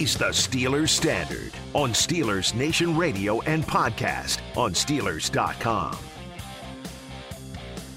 Is 0.00 0.16
the 0.16 0.30
Steelers 0.30 0.88
Standard 0.88 1.52
on 1.74 1.90
Steelers 1.90 2.54
Nation 2.54 2.96
Radio 2.96 3.42
and 3.42 3.62
podcast 3.62 4.40
on 4.56 4.72
Steelers.com. 4.72 5.94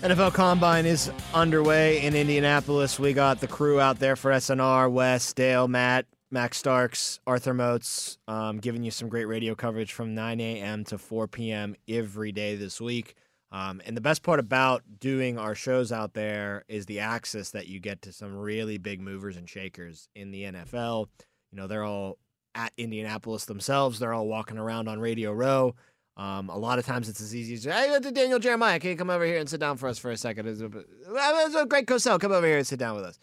NFL 0.02 0.34
Combine 0.34 0.86
is 0.86 1.10
underway 1.34 2.02
in 2.02 2.14
Indianapolis. 2.14 3.00
We 3.00 3.14
got 3.14 3.40
the 3.40 3.48
crew 3.48 3.80
out 3.80 4.00
there 4.00 4.18
for 4.18 4.32
SNR, 4.32 4.92
Wes, 4.92 5.32
Dale, 5.32 5.70
Matt, 5.70 6.06
Max 6.30 6.58
Starks, 6.58 7.22
Arthur 7.26 7.54
Moats, 7.54 8.18
um, 8.28 8.58
giving 8.58 8.84
you 8.84 8.92
some 8.92 9.08
great 9.08 9.24
radio 9.24 9.56
coverage 9.56 9.94
from 9.94 10.14
9 10.14 10.42
a.m. 10.42 10.84
to 10.84 10.98
4 10.98 11.30
p.m. 11.30 11.74
every 11.88 12.34
day 12.34 12.58
this 12.58 12.82
week. 12.82 13.16
Um, 13.54 13.82
and 13.86 13.96
the 13.96 14.02
best 14.02 14.24
part 14.24 14.42
about 14.42 14.84
doing 15.00 15.38
our 15.38 15.56
shows 15.56 15.94
out 15.94 16.16
there 16.16 16.66
is 16.68 16.86
the 16.86 17.00
access 17.00 17.52
that 17.52 17.68
you 17.70 17.80
get 17.80 18.02
to 18.02 18.12
some 18.12 18.36
really 18.36 18.78
big 18.78 19.00
movers 19.00 19.38
and 19.38 19.48
shakers 19.48 20.10
in 20.16 20.32
the 20.32 20.44
NFL. 20.44 21.08
You 21.54 21.58
know, 21.62 21.68
they're 21.68 21.84
all 21.84 22.18
at 22.56 22.74
Indianapolis 22.78 23.46
themselves. 23.46 24.00
They're 24.00 24.14
all 24.14 24.28
walking 24.28 24.58
around 24.58 24.88
on 24.88 25.00
Radio 25.00 25.32
Row. 25.32 25.76
Um, 26.18 26.50
a 26.50 26.58
lot 26.58 26.80
of 26.80 26.86
times 26.86 27.10
it's 27.10 27.22
as 27.22 27.36
easy 27.36 27.54
as, 27.54 27.64
hey, 27.64 28.12
Daniel 28.12 28.40
Jeremiah, 28.40 28.80
can 28.80 28.90
you 28.90 28.96
come 28.96 29.12
over 29.12 29.24
here 29.24 29.38
and 29.38 29.48
sit 29.48 29.60
down 29.60 29.78
for 29.78 29.88
us 29.88 30.00
for 30.00 30.10
a 30.10 30.18
second? 30.18 30.48
It's 30.48 30.62
a, 30.62 31.66
Greg 31.66 31.86
Cosell, 31.86 32.20
come 32.20 32.32
over 32.32 32.48
here 32.48 32.58
and 32.58 32.66
sit 32.66 32.80
down 32.80 32.96
with 32.96 33.06
us. 33.06 33.20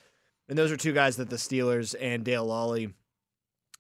And 0.49 0.57
those 0.57 0.71
are 0.71 0.77
two 0.77 0.93
guys 0.93 1.17
that 1.17 1.29
the 1.29 1.37
Steelers 1.37 1.95
and 2.01 2.25
Dale 2.25 2.47
Lolley, 2.47 2.93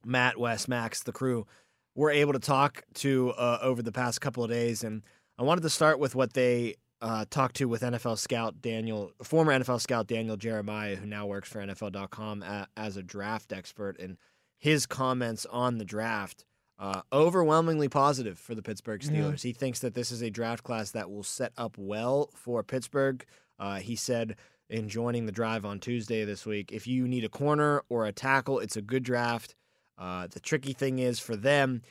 Matt, 0.04 0.38
Wes, 0.38 0.66
Max, 0.66 1.02
the 1.02 1.12
crew, 1.12 1.46
were 1.94 2.10
able 2.10 2.32
to 2.32 2.38
talk 2.40 2.82
to 2.94 3.30
uh, 3.30 3.58
over 3.62 3.82
the 3.82 3.92
past 3.92 4.20
couple 4.20 4.42
of 4.42 4.50
days. 4.50 4.82
And 4.82 5.02
I 5.38 5.42
wanted 5.42 5.62
to 5.62 5.70
start 5.70 6.00
with 6.00 6.16
what 6.16 6.32
they 6.32 6.74
uh, 7.02 7.24
talked 7.30 7.56
to 7.56 7.68
with 7.68 7.82
NFL 7.82 8.18
scout 8.18 8.60
Daniel, 8.60 9.12
former 9.22 9.52
NFL 9.52 9.80
scout 9.80 10.06
Daniel 10.06 10.36
Jeremiah, 10.36 10.96
who 10.96 11.06
now 11.06 11.26
works 11.26 11.48
for 11.48 11.58
NFL.com 11.60 12.44
as 12.76 12.96
a 12.96 13.02
draft 13.02 13.52
expert. 13.52 13.98
And 13.98 14.16
his 14.60 14.86
comments 14.86 15.46
on 15.50 15.78
the 15.78 15.84
draft 15.84 16.44
uh, 16.78 17.02
overwhelmingly 17.12 17.88
positive 17.88 18.38
for 18.38 18.54
the 18.54 18.62
Pittsburgh 18.62 19.00
Steelers. 19.02 19.34
Mm-hmm. 19.34 19.48
He 19.48 19.52
thinks 19.52 19.80
that 19.80 19.94
this 19.94 20.10
is 20.10 20.22
a 20.22 20.30
draft 20.30 20.64
class 20.64 20.92
that 20.92 21.10
will 21.10 21.22
set 21.22 21.52
up 21.58 21.76
well 21.76 22.30
for 22.34 22.62
Pittsburgh. 22.62 23.24
Uh, 23.58 23.76
he 23.76 23.96
said 23.96 24.36
in 24.70 24.88
joining 24.88 25.26
the 25.26 25.32
drive 25.32 25.66
on 25.66 25.78
Tuesday 25.78 26.24
this 26.24 26.46
week, 26.46 26.72
if 26.72 26.86
you 26.86 27.06
need 27.06 27.24
a 27.24 27.28
corner 27.28 27.82
or 27.90 28.06
a 28.06 28.12
tackle, 28.12 28.58
it's 28.60 28.76
a 28.76 28.82
good 28.82 29.02
draft. 29.02 29.54
Uh, 29.98 30.26
the 30.30 30.40
tricky 30.40 30.72
thing 30.72 30.98
is 30.98 31.18
for 31.18 31.36
them, 31.36 31.82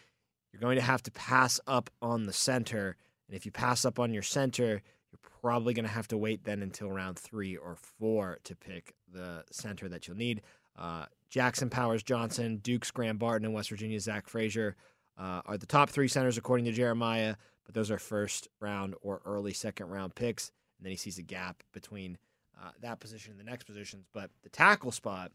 you're 0.52 0.61
going 0.61 0.78
to 0.78 0.81
have 0.81 1.04
to 1.04 1.11
pass 1.11 1.59
up 1.67 1.92
on 2.02 2.26
the 2.26 2.33
center. 2.33 2.95
And 3.28 3.36
if 3.36 3.45
you 3.45 3.52
pass 3.52 3.86
up 3.86 4.00
on 4.00 4.11
your 4.11 4.23
center, 4.23 4.81
you're 5.11 5.31
probably 5.42 5.76
going 5.76 5.86
to 5.86 5.92
have 5.92 6.08
to 6.08 6.17
wait 6.17 6.45
then 6.45 6.64
until 6.64 6.92
round 6.92 7.20
three 7.20 7.56
or 7.56 7.76
four 7.76 8.39
to 8.44 8.56
pick 8.56 8.95
the 9.11 9.44
center 9.52 9.88
that 9.89 10.08
you'll 10.08 10.17
need. 10.17 10.42
Jackson 11.30 11.70
Powers 11.70 12.04
Johnson, 12.04 12.58
Duke's 12.58 12.92
Graham 12.92 13.17
Barton, 13.17 13.45
and 13.45 13.54
West 13.54 13.70
Virginia's 13.70 14.04
Zach 14.04 14.28
Frazier 14.28 14.76
uh, 15.17 15.42
are 15.45 15.58
the 15.58 15.66
top 15.66 15.90
three 15.90 16.08
centers 16.08 16.38
according 16.38 16.66
to 16.66 16.72
Jeremiah, 16.72 17.36
but 17.66 17.76
those 17.76 17.92
are 17.92 18.00
first 18.00 18.48
round 18.60 18.95
or 19.02 19.22
early 19.26 19.54
second 19.54 19.88
round 19.89 20.16
picks. 20.16 20.52
And 20.78 20.86
then 20.86 20.92
he 20.92 20.98
sees 20.98 21.18
a 21.18 21.23
gap 21.23 21.62
between 21.73 22.18
uh, 22.60 22.72
that 22.82 23.00
position 23.00 23.32
and 23.32 23.39
the 23.39 23.50
next 23.50 23.66
positions. 23.66 24.06
But 24.14 24.32
the 24.44 24.50
tackle 24.50 24.92
spot, 24.92 25.32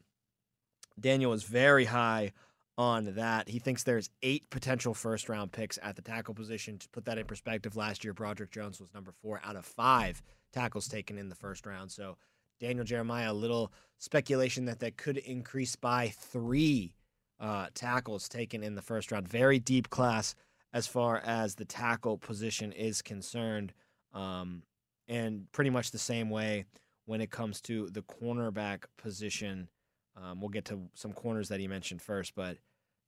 Daniel 0.98 1.32
is 1.32 1.44
very 1.44 1.84
high 1.84 2.32
on 2.76 3.14
that. 3.14 3.48
He 3.48 3.58
thinks 3.58 3.82
there's 3.82 4.10
eight 4.22 4.50
potential 4.50 4.94
first 4.94 5.28
round 5.28 5.52
picks 5.52 5.78
at 5.82 5.96
the 5.96 6.02
tackle 6.02 6.34
position. 6.34 6.78
To 6.78 6.88
put 6.88 7.04
that 7.04 7.18
in 7.18 7.26
perspective, 7.26 7.76
last 7.76 8.04
year 8.04 8.14
Broderick 8.14 8.50
Jones 8.50 8.80
was 8.80 8.92
number 8.94 9.12
four 9.22 9.40
out 9.44 9.56
of 9.56 9.64
five 9.64 10.22
tackles 10.52 10.88
taken 10.88 11.18
in 11.18 11.28
the 11.28 11.34
first 11.34 11.66
round. 11.66 11.92
So 11.92 12.16
Daniel 12.60 12.84
Jeremiah, 12.84 13.32
a 13.32 13.34
little 13.34 13.72
speculation 13.98 14.64
that 14.66 14.80
that 14.80 14.96
could 14.96 15.18
increase 15.18 15.76
by 15.76 16.08
three 16.08 16.94
uh, 17.40 17.66
tackles 17.74 18.28
taken 18.28 18.62
in 18.62 18.74
the 18.74 18.82
first 18.82 19.12
round. 19.12 19.28
Very 19.28 19.58
deep 19.58 19.90
class 19.90 20.34
as 20.72 20.86
far 20.86 21.18
as 21.24 21.54
the 21.54 21.64
tackle 21.64 22.18
position 22.18 22.72
is 22.72 23.02
concerned. 23.02 23.72
Um, 24.12 24.62
and 25.08 25.50
pretty 25.52 25.70
much 25.70 25.90
the 25.90 25.98
same 25.98 26.30
way 26.30 26.64
when 27.06 27.20
it 27.20 27.30
comes 27.30 27.60
to 27.62 27.88
the 27.90 28.02
cornerback 28.02 28.84
position. 28.96 29.68
Um, 30.16 30.40
we'll 30.40 30.50
get 30.50 30.64
to 30.66 30.80
some 30.94 31.12
corners 31.12 31.48
that 31.48 31.60
he 31.60 31.68
mentioned 31.68 32.00
first, 32.00 32.34
but 32.34 32.56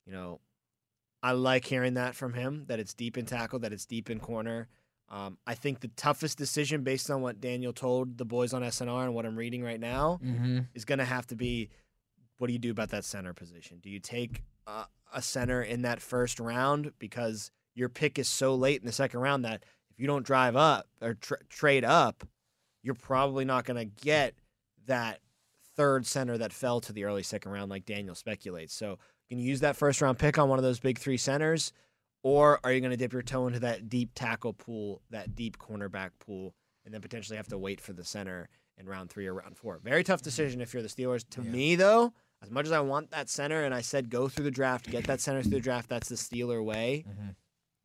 you 0.05 0.13
know, 0.13 0.39
I 1.23 1.31
like 1.31 1.65
hearing 1.65 1.95
that 1.95 2.15
from 2.15 2.33
him 2.33 2.65
that 2.67 2.79
it's 2.79 2.93
deep 2.93 3.17
in 3.17 3.25
tackle, 3.25 3.59
that 3.59 3.73
it's 3.73 3.85
deep 3.85 4.09
in 4.09 4.19
corner. 4.19 4.67
Um, 5.09 5.37
I 5.47 5.55
think 5.55 5.79
the 5.79 5.87
toughest 5.89 6.37
decision, 6.37 6.83
based 6.83 7.09
on 7.09 7.21
what 7.21 7.39
Daniel 7.39 7.71
told 7.71 8.17
the 8.17 8.25
boys 8.25 8.53
on 8.53 8.61
SNR 8.61 9.05
and 9.05 9.15
what 9.15 9.25
I'm 9.25 9.37
reading 9.37 9.63
right 9.63 9.79
now, 9.79 10.19
mm-hmm. 10.23 10.59
is 10.73 10.83
going 10.83 10.99
to 10.99 11.05
have 11.05 11.27
to 11.27 11.35
be 11.35 11.69
what 12.37 12.47
do 12.47 12.53
you 12.53 12.59
do 12.59 12.71
about 12.71 12.89
that 12.89 13.05
center 13.05 13.33
position? 13.33 13.79
Do 13.81 13.89
you 13.89 13.99
take 13.99 14.43
uh, 14.67 14.85
a 15.13 15.21
center 15.21 15.61
in 15.61 15.83
that 15.83 16.01
first 16.01 16.39
round 16.39 16.91
because 16.99 17.51
your 17.73 17.89
pick 17.89 18.19
is 18.19 18.27
so 18.27 18.55
late 18.55 18.79
in 18.79 18.85
the 18.85 18.91
second 18.91 19.19
round 19.19 19.45
that 19.45 19.63
if 19.91 19.99
you 19.99 20.07
don't 20.07 20.25
drive 20.25 20.55
up 20.55 20.87
or 21.01 21.15
tra- 21.15 21.43
trade 21.49 21.85
up, 21.85 22.27
you're 22.83 22.93
probably 22.93 23.45
not 23.45 23.65
going 23.65 23.77
to 23.77 24.03
get 24.03 24.35
that 24.85 25.19
third 25.75 26.05
center 26.05 26.37
that 26.37 26.53
fell 26.53 26.79
to 26.81 26.93
the 26.93 27.05
early 27.05 27.23
second 27.23 27.51
round, 27.51 27.69
like 27.69 27.85
Daniel 27.85 28.15
speculates. 28.15 28.73
So, 28.73 28.99
can 29.29 29.39
you 29.39 29.45
use 29.45 29.59
that 29.59 29.75
first 29.75 30.01
round 30.01 30.17
pick 30.17 30.37
on 30.37 30.47
one 30.47 30.57
of 30.57 30.63
those 30.63 30.79
big 30.79 30.97
three 30.97 31.17
centers? 31.17 31.73
Or 32.23 32.59
are 32.63 32.71
you 32.71 32.81
going 32.81 32.91
to 32.91 32.97
dip 32.97 33.13
your 33.13 33.21
toe 33.21 33.47
into 33.47 33.59
that 33.61 33.89
deep 33.89 34.11
tackle 34.15 34.53
pool, 34.53 35.01
that 35.11 35.35
deep 35.35 35.57
cornerback 35.57 36.11
pool, 36.19 36.53
and 36.85 36.93
then 36.93 37.01
potentially 37.01 37.37
have 37.37 37.47
to 37.47 37.57
wait 37.57 37.79
for 37.79 37.93
the 37.93 38.03
center 38.03 38.49
in 38.77 38.85
round 38.85 39.09
three 39.09 39.27
or 39.27 39.33
round 39.33 39.57
four? 39.57 39.79
Very 39.83 40.03
tough 40.03 40.21
decision 40.21 40.61
if 40.61 40.73
you're 40.73 40.83
the 40.83 40.89
Steelers. 40.89 41.23
To 41.31 41.41
yeah. 41.41 41.49
me, 41.49 41.75
though, 41.75 42.13
as 42.41 42.51
much 42.51 42.65
as 42.65 42.71
I 42.71 42.79
want 42.81 43.11
that 43.11 43.29
center, 43.29 43.63
and 43.63 43.73
I 43.73 43.81
said 43.81 44.09
go 44.09 44.27
through 44.27 44.45
the 44.45 44.51
draft, 44.51 44.89
get 44.89 45.05
that 45.05 45.21
center 45.21 45.41
through 45.41 45.51
the 45.51 45.59
draft, 45.59 45.89
that's 45.89 46.09
the 46.09 46.15
Steeler 46.15 46.63
way. 46.63 47.05
Mm-hmm. 47.07 47.29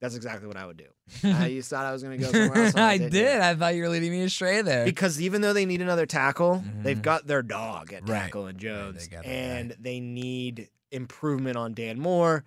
That's 0.02 0.16
exactly 0.16 0.48
what 0.48 0.56
I 0.56 0.66
would 0.66 0.76
do. 0.76 0.88
uh, 1.28 1.44
you 1.44 1.62
thought 1.62 1.86
I 1.86 1.92
was 1.92 2.02
going 2.02 2.18
to 2.18 2.24
go 2.24 2.32
somewhere 2.32 2.64
else. 2.64 2.74
I 2.74 2.98
did. 2.98 3.40
I 3.40 3.54
thought 3.54 3.76
you 3.76 3.82
were 3.82 3.88
leading 3.88 4.10
me 4.10 4.22
astray 4.22 4.60
there. 4.60 4.84
Because 4.84 5.20
even 5.20 5.42
though 5.42 5.52
they 5.52 5.64
need 5.64 5.80
another 5.80 6.06
tackle, 6.06 6.56
mm-hmm. 6.56 6.82
they've 6.82 7.00
got 7.00 7.28
their 7.28 7.42
dog 7.42 7.92
at 7.92 8.04
tackle 8.04 8.46
and 8.46 8.58
Jones, 8.58 9.08
right, 9.14 9.24
and 9.24 9.76
they 9.78 10.00
need 10.00 10.70
improvement 10.90 11.56
on 11.56 11.72
Dan 11.74 12.00
Moore. 12.00 12.44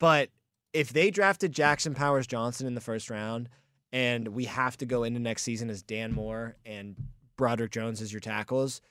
But 0.00 0.30
if 0.76 0.92
they 0.92 1.10
drafted 1.10 1.52
Jackson 1.52 1.94
Powers 1.94 2.26
Johnson 2.26 2.66
in 2.66 2.74
the 2.74 2.82
first 2.82 3.08
round, 3.08 3.48
and 3.92 4.28
we 4.28 4.44
have 4.44 4.76
to 4.76 4.84
go 4.84 5.04
into 5.04 5.18
next 5.18 5.42
season 5.42 5.70
as 5.70 5.82
Dan 5.82 6.12
Moore 6.12 6.54
and 6.66 6.96
Broderick 7.38 7.70
Jones 7.70 8.02
as 8.02 8.12
your 8.12 8.20
tackles, 8.20 8.82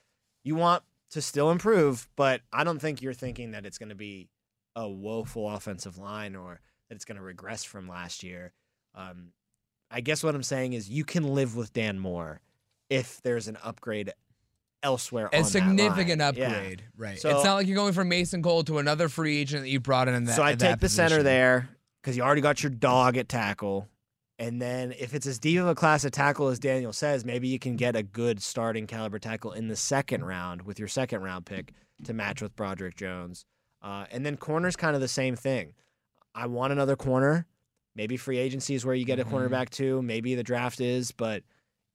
you 0.42 0.56
want 0.56 0.82
to 1.10 1.22
still 1.22 1.48
improve, 1.52 2.08
but 2.16 2.40
I 2.52 2.64
don't 2.64 2.80
think 2.80 3.02
you're 3.02 3.14
thinking 3.14 3.52
that 3.52 3.64
it's 3.64 3.78
going 3.78 3.90
to 3.90 3.94
be 3.94 4.28
a 4.74 4.88
woeful 4.88 5.48
offensive 5.48 5.96
line 5.96 6.34
or 6.34 6.60
that 6.88 6.96
it's 6.96 7.04
going 7.04 7.18
to 7.18 7.22
regress 7.22 7.62
from 7.62 7.88
last 7.88 8.24
year. 8.24 8.52
Um, 8.96 9.28
I 9.88 10.00
guess 10.00 10.24
what 10.24 10.34
I'm 10.34 10.42
saying 10.42 10.72
is 10.72 10.90
you 10.90 11.04
can 11.04 11.34
live 11.34 11.54
with 11.54 11.72
Dan 11.72 12.00
Moore 12.00 12.40
if 12.90 13.22
there's 13.22 13.46
an 13.46 13.58
upgrade 13.62 14.12
elsewhere. 14.82 15.30
A 15.32 15.44
significant 15.44 16.20
upgrade, 16.20 16.80
yeah. 16.80 16.86
right? 16.96 17.20
So, 17.20 17.30
it's 17.30 17.44
not 17.44 17.54
like 17.54 17.68
you're 17.68 17.76
going 17.76 17.92
from 17.92 18.08
Mason 18.08 18.42
Cole 18.42 18.64
to 18.64 18.78
another 18.78 19.08
free 19.08 19.38
agent 19.38 19.62
that 19.62 19.68
you 19.68 19.78
brought 19.78 20.08
in. 20.08 20.14
in 20.14 20.24
that, 20.24 20.34
so 20.34 20.42
I 20.42 20.56
take 20.56 20.80
the 20.80 20.88
center 20.88 21.22
there 21.22 21.68
because 22.06 22.16
you 22.16 22.22
already 22.22 22.40
got 22.40 22.62
your 22.62 22.70
dog 22.70 23.16
at 23.16 23.28
tackle. 23.28 23.88
And 24.38 24.62
then 24.62 24.94
if 24.96 25.12
it's 25.12 25.26
as 25.26 25.40
deep 25.40 25.58
of 25.58 25.66
a 25.66 25.74
class 25.74 26.04
of 26.04 26.12
tackle 26.12 26.46
as 26.46 26.60
Daniel 26.60 26.92
says, 26.92 27.24
maybe 27.24 27.48
you 27.48 27.58
can 27.58 27.74
get 27.74 27.96
a 27.96 28.02
good 28.04 28.40
starting 28.40 28.86
caliber 28.86 29.18
tackle 29.18 29.50
in 29.50 29.66
the 29.66 29.74
second 29.74 30.24
round 30.24 30.62
with 30.62 30.78
your 30.78 30.86
second 30.86 31.22
round 31.22 31.46
pick 31.46 31.72
to 32.04 32.14
match 32.14 32.40
with 32.40 32.54
Broderick 32.54 32.94
Jones. 32.94 33.44
Uh, 33.82 34.04
and 34.12 34.24
then 34.24 34.36
corner's 34.36 34.76
kind 34.76 34.94
of 34.94 35.00
the 35.00 35.08
same 35.08 35.34
thing. 35.34 35.74
I 36.32 36.46
want 36.46 36.72
another 36.72 36.94
corner. 36.94 37.44
Maybe 37.96 38.16
free 38.16 38.38
agency 38.38 38.76
is 38.76 38.86
where 38.86 38.94
you 38.94 39.04
get 39.04 39.18
a 39.18 39.24
mm-hmm. 39.24 39.34
cornerback 39.34 39.70
too. 39.70 40.00
Maybe 40.00 40.36
the 40.36 40.44
draft 40.44 40.80
is, 40.80 41.10
but 41.10 41.42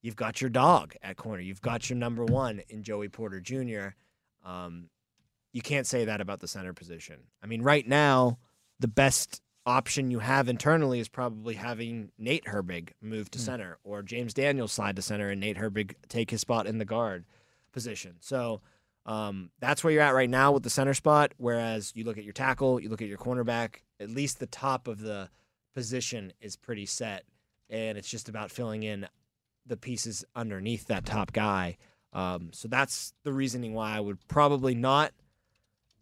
you've 0.01 0.17
got 0.17 0.41
your 0.41 0.49
dog 0.49 0.93
at 1.01 1.15
corner. 1.15 1.41
You've 1.41 1.61
got 1.61 1.89
your 1.89 1.97
number 1.97 2.25
one 2.25 2.63
in 2.67 2.83
Joey 2.83 3.07
Porter 3.07 3.39
Jr. 3.39 3.95
Um, 4.43 4.89
you 5.53 5.61
can't 5.61 5.87
say 5.87 6.03
that 6.03 6.19
about 6.19 6.41
the 6.41 6.49
center 6.49 6.73
position. 6.73 7.21
I 7.41 7.47
mean, 7.47 7.61
right 7.61 7.87
now, 7.87 8.39
the 8.81 8.89
best 8.89 9.41
option 9.65 10.09
you 10.11 10.19
have 10.19 10.49
internally 10.49 10.99
is 10.99 11.07
probably 11.07 11.55
having 11.55 12.11
Nate 12.17 12.45
Herbig 12.45 12.91
move 13.01 13.29
to 13.31 13.39
Hmm. 13.39 13.45
center 13.45 13.77
or 13.83 14.01
James 14.01 14.33
Daniels 14.33 14.71
slide 14.71 14.95
to 14.95 15.01
center 15.01 15.29
and 15.29 15.39
Nate 15.39 15.57
Herbig 15.57 15.93
take 16.09 16.31
his 16.31 16.41
spot 16.41 16.65
in 16.67 16.77
the 16.79 16.85
guard 16.85 17.25
position. 17.71 18.15
So 18.19 18.61
um, 19.05 19.51
that's 19.59 19.83
where 19.83 19.93
you're 19.93 20.01
at 20.01 20.15
right 20.15 20.29
now 20.29 20.51
with 20.51 20.63
the 20.63 20.69
center 20.69 20.93
spot. 20.93 21.33
Whereas 21.37 21.91
you 21.95 22.03
look 22.03 22.17
at 22.17 22.23
your 22.23 22.33
tackle, 22.33 22.79
you 22.79 22.89
look 22.89 23.01
at 23.01 23.07
your 23.07 23.17
cornerback, 23.17 23.77
at 23.99 24.09
least 24.09 24.39
the 24.39 24.47
top 24.47 24.87
of 24.87 24.99
the 24.99 25.29
position 25.73 26.33
is 26.41 26.55
pretty 26.55 26.85
set. 26.85 27.23
And 27.69 27.97
it's 27.97 28.09
just 28.09 28.29
about 28.29 28.51
filling 28.51 28.83
in 28.83 29.07
the 29.65 29.77
pieces 29.77 30.25
underneath 30.35 30.87
that 30.87 31.05
top 31.05 31.33
guy. 31.33 31.77
Um, 32.13 32.49
so 32.51 32.67
that's 32.67 33.13
the 33.23 33.31
reasoning 33.31 33.73
why 33.73 33.95
I 33.95 33.99
would 33.99 34.27
probably 34.27 34.75
not 34.75 35.13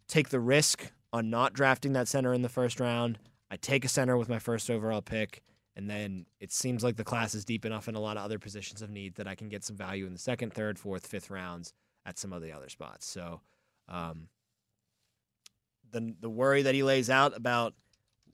take 0.08 0.30
the 0.30 0.40
risk 0.40 0.92
on 1.12 1.30
not 1.30 1.52
drafting 1.52 1.92
that 1.92 2.08
center 2.08 2.32
in 2.34 2.42
the 2.42 2.48
first 2.48 2.80
round. 2.80 3.18
I 3.50 3.56
take 3.56 3.84
a 3.84 3.88
center 3.88 4.16
with 4.16 4.28
my 4.28 4.38
first 4.38 4.70
overall 4.70 5.02
pick, 5.02 5.42
and 5.76 5.90
then 5.90 6.26
it 6.38 6.52
seems 6.52 6.84
like 6.84 6.96
the 6.96 7.04
class 7.04 7.34
is 7.34 7.44
deep 7.44 7.64
enough 7.64 7.88
in 7.88 7.94
a 7.94 8.00
lot 8.00 8.16
of 8.16 8.24
other 8.24 8.38
positions 8.38 8.82
of 8.82 8.90
need 8.90 9.16
that 9.16 9.26
I 9.26 9.34
can 9.34 9.48
get 9.48 9.64
some 9.64 9.76
value 9.76 10.06
in 10.06 10.12
the 10.12 10.18
second, 10.18 10.52
third, 10.52 10.78
fourth, 10.78 11.06
fifth 11.06 11.30
rounds 11.30 11.72
at 12.06 12.18
some 12.18 12.32
of 12.32 12.42
the 12.42 12.52
other 12.52 12.68
spots. 12.68 13.06
So, 13.06 13.40
um, 13.88 14.28
the 15.90 16.14
the 16.20 16.30
worry 16.30 16.62
that 16.62 16.74
he 16.74 16.82
lays 16.82 17.10
out 17.10 17.36
about 17.36 17.74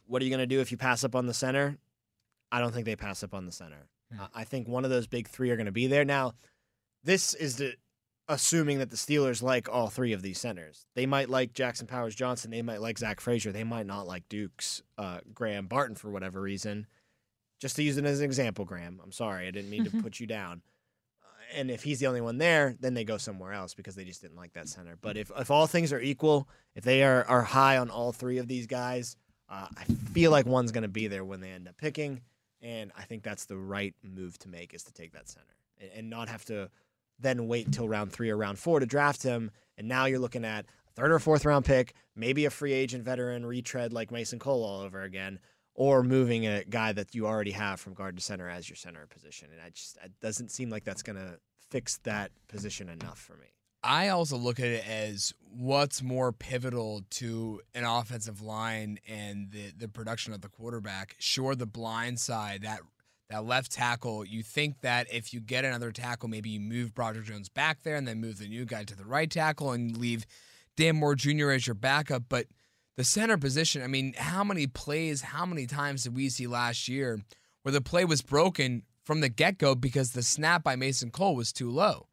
what 0.06 0.20
are 0.20 0.24
you 0.24 0.30
going 0.30 0.40
to 0.40 0.46
do 0.46 0.60
if 0.60 0.70
you 0.70 0.76
pass 0.76 1.04
up 1.04 1.14
on 1.14 1.26
the 1.26 1.34
center, 1.34 1.78
I 2.52 2.60
don't 2.60 2.72
think 2.72 2.84
they 2.84 2.96
pass 2.96 3.22
up 3.22 3.34
on 3.34 3.46
the 3.46 3.52
center. 3.52 3.88
Hmm. 4.12 4.20
I 4.20 4.42
I 4.42 4.44
think 4.44 4.68
one 4.68 4.84
of 4.84 4.90
those 4.90 5.06
big 5.06 5.28
three 5.28 5.50
are 5.50 5.56
going 5.56 5.66
to 5.66 5.72
be 5.72 5.86
there. 5.86 6.04
Now, 6.04 6.34
this 7.02 7.32
is 7.34 7.56
the 7.56 7.74
assuming 8.28 8.78
that 8.78 8.90
the 8.90 8.96
Steelers 8.96 9.42
like 9.42 9.68
all 9.68 9.88
three 9.88 10.12
of 10.12 10.22
these 10.22 10.38
centers. 10.38 10.86
They 10.94 11.06
might 11.06 11.30
like 11.30 11.52
Jackson 11.52 11.86
Powers 11.86 12.14
Johnson. 12.14 12.50
They 12.50 12.62
might 12.62 12.80
like 12.80 12.98
Zach 12.98 13.20
Frazier. 13.20 13.52
They 13.52 13.64
might 13.64 13.86
not 13.86 14.06
like 14.06 14.28
Duke's, 14.28 14.82
uh, 14.98 15.18
Graham 15.32 15.66
Barton 15.66 15.94
for 15.96 16.10
whatever 16.10 16.40
reason. 16.40 16.86
Just 17.60 17.76
to 17.76 17.82
use 17.82 17.96
it 17.96 18.04
as 18.04 18.18
an 18.20 18.24
example, 18.24 18.64
Graham. 18.64 19.00
I'm 19.02 19.12
sorry, 19.12 19.46
I 19.46 19.50
didn't 19.50 19.70
mean 19.70 19.84
to 19.84 19.90
put 20.02 20.18
you 20.20 20.26
down. 20.26 20.62
Uh, 21.22 21.58
And 21.58 21.70
if 21.70 21.84
he's 21.84 22.00
the 22.00 22.08
only 22.08 22.20
one 22.20 22.38
there, 22.38 22.74
then 22.80 22.94
they 22.94 23.04
go 23.04 23.16
somewhere 23.16 23.52
else 23.52 23.74
because 23.74 23.94
they 23.94 24.04
just 24.04 24.22
didn't 24.22 24.36
like 24.36 24.52
that 24.54 24.68
center. 24.68 24.98
But 25.00 25.16
if, 25.16 25.30
if 25.38 25.50
all 25.50 25.66
things 25.66 25.92
are 25.92 26.00
equal, 26.00 26.48
if 26.74 26.84
they 26.84 27.04
are, 27.04 27.24
are 27.24 27.42
high 27.42 27.78
on 27.78 27.90
all 27.90 28.12
three 28.12 28.38
of 28.38 28.48
these 28.48 28.66
guys, 28.66 29.16
uh, 29.48 29.68
I 29.78 29.84
feel 30.12 30.32
like 30.32 30.46
one's 30.46 30.72
going 30.72 30.82
to 30.82 30.88
be 30.88 31.06
there 31.06 31.24
when 31.24 31.40
they 31.40 31.50
end 31.50 31.68
up 31.68 31.76
picking. 31.76 32.22
And 32.60 32.90
I 32.98 33.02
think 33.02 33.22
that's 33.22 33.44
the 33.44 33.56
right 33.56 33.94
move 34.02 34.36
to 34.40 34.48
make 34.48 34.74
is 34.74 34.82
to 34.84 34.92
take 34.92 35.12
that 35.12 35.28
center 35.28 35.54
and, 35.80 35.90
and 35.94 36.10
not 36.10 36.28
have 36.28 36.44
to 36.46 36.68
then 37.18 37.48
wait 37.48 37.66
until 37.66 37.88
round 37.88 38.12
three 38.12 38.30
or 38.30 38.36
round 38.36 38.58
four 38.58 38.80
to 38.80 38.86
draft 38.86 39.22
him. 39.22 39.50
And 39.78 39.88
now 39.88 40.06
you're 40.06 40.18
looking 40.18 40.44
at 40.44 40.66
a 40.88 40.90
third 40.92 41.12
or 41.12 41.18
fourth 41.18 41.44
round 41.44 41.64
pick, 41.64 41.94
maybe 42.14 42.44
a 42.44 42.50
free 42.50 42.72
agent 42.72 43.04
veteran 43.04 43.44
retread 43.44 43.92
like 43.92 44.10
Mason 44.10 44.38
Cole 44.38 44.64
all 44.64 44.80
over 44.80 45.02
again, 45.02 45.38
or 45.74 46.02
moving 46.02 46.46
a 46.46 46.64
guy 46.64 46.92
that 46.92 47.14
you 47.14 47.26
already 47.26 47.50
have 47.50 47.80
from 47.80 47.94
guard 47.94 48.16
to 48.16 48.22
center 48.22 48.48
as 48.48 48.68
your 48.68 48.76
center 48.76 49.06
position. 49.06 49.48
And 49.52 49.60
I 49.60 49.70
just 49.70 49.98
it 50.02 50.12
doesn't 50.20 50.50
seem 50.50 50.70
like 50.70 50.84
that's 50.84 51.02
gonna 51.02 51.38
fix 51.70 51.98
that 51.98 52.30
position 52.48 52.88
enough 52.88 53.18
for 53.18 53.36
me. 53.36 53.46
I 53.82 54.08
also 54.08 54.36
look 54.36 54.58
at 54.58 54.66
it 54.66 54.88
as 54.88 55.32
what's 55.48 56.02
more 56.02 56.32
pivotal 56.32 57.02
to 57.10 57.60
an 57.74 57.84
offensive 57.84 58.42
line 58.42 58.98
and 59.06 59.50
the 59.52 59.72
the 59.76 59.88
production 59.88 60.32
of 60.32 60.40
the 60.40 60.48
quarterback. 60.48 61.14
Sure, 61.18 61.54
the 61.54 61.66
blind 61.66 62.18
side 62.18 62.62
that 62.62 62.80
that 63.30 63.44
left 63.44 63.72
tackle. 63.72 64.24
You 64.24 64.42
think 64.42 64.80
that 64.82 65.06
if 65.12 65.32
you 65.34 65.40
get 65.40 65.64
another 65.64 65.92
tackle, 65.92 66.28
maybe 66.28 66.50
you 66.50 66.60
move 66.60 66.94
Broderick 66.94 67.26
Jones 67.26 67.48
back 67.48 67.82
there 67.82 67.96
and 67.96 68.06
then 68.06 68.20
move 68.20 68.38
the 68.38 68.48
new 68.48 68.64
guy 68.64 68.84
to 68.84 68.96
the 68.96 69.04
right 69.04 69.30
tackle 69.30 69.72
and 69.72 69.96
leave 69.96 70.26
Dan 70.76 70.96
Moore 70.96 71.14
Jr. 71.14 71.50
as 71.50 71.66
your 71.66 71.74
backup. 71.74 72.24
But 72.28 72.46
the 72.96 73.04
center 73.04 73.36
position, 73.36 73.82
I 73.82 73.88
mean, 73.88 74.14
how 74.16 74.44
many 74.44 74.66
plays, 74.66 75.22
how 75.22 75.46
many 75.46 75.66
times 75.66 76.04
did 76.04 76.14
we 76.14 76.28
see 76.28 76.46
last 76.46 76.88
year 76.88 77.20
where 77.62 77.72
the 77.72 77.80
play 77.80 78.04
was 78.04 78.22
broken 78.22 78.82
from 79.04 79.20
the 79.20 79.28
get 79.28 79.58
go 79.58 79.74
because 79.74 80.12
the 80.12 80.22
snap 80.22 80.62
by 80.62 80.76
Mason 80.76 81.10
Cole 81.10 81.36
was 81.36 81.52
too 81.52 81.70
low? 81.70 82.06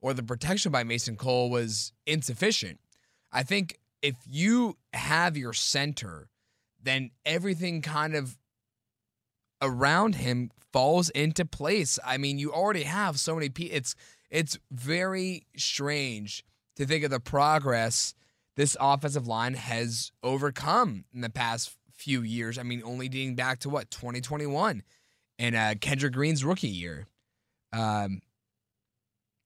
or 0.00 0.14
the 0.14 0.22
protection 0.22 0.70
by 0.72 0.84
Mason 0.84 1.16
Cole 1.16 1.50
was 1.50 1.92
insufficient. 2.06 2.78
I 3.32 3.42
think 3.42 3.78
if 4.02 4.14
you 4.24 4.76
have 4.92 5.36
your 5.36 5.52
center, 5.52 6.28
then 6.80 7.10
everything 7.24 7.82
kind 7.82 8.14
of 8.14 8.36
around 9.66 10.16
him 10.16 10.50
falls 10.72 11.10
into 11.10 11.44
place. 11.44 11.98
I 12.04 12.16
mean, 12.18 12.38
you 12.38 12.52
already 12.52 12.84
have 12.84 13.18
so 13.18 13.34
many 13.34 13.48
people. 13.48 13.76
It's 13.76 13.94
it's 14.30 14.58
very 14.70 15.46
strange 15.56 16.44
to 16.76 16.84
think 16.84 17.04
of 17.04 17.10
the 17.10 17.20
progress 17.20 18.14
this 18.56 18.76
offensive 18.80 19.26
line 19.26 19.54
has 19.54 20.12
overcome 20.22 21.04
in 21.14 21.20
the 21.20 21.30
past 21.30 21.76
few 21.92 22.22
years. 22.22 22.58
I 22.58 22.62
mean, 22.62 22.82
only 22.84 23.08
dating 23.08 23.36
back 23.36 23.60
to 23.60 23.68
what 23.68 23.90
2021 23.90 24.82
and 25.38 25.56
uh, 25.56 25.74
Kendrick 25.80 26.14
Green's 26.14 26.44
rookie 26.44 26.68
year. 26.68 27.06
Um, 27.72 28.20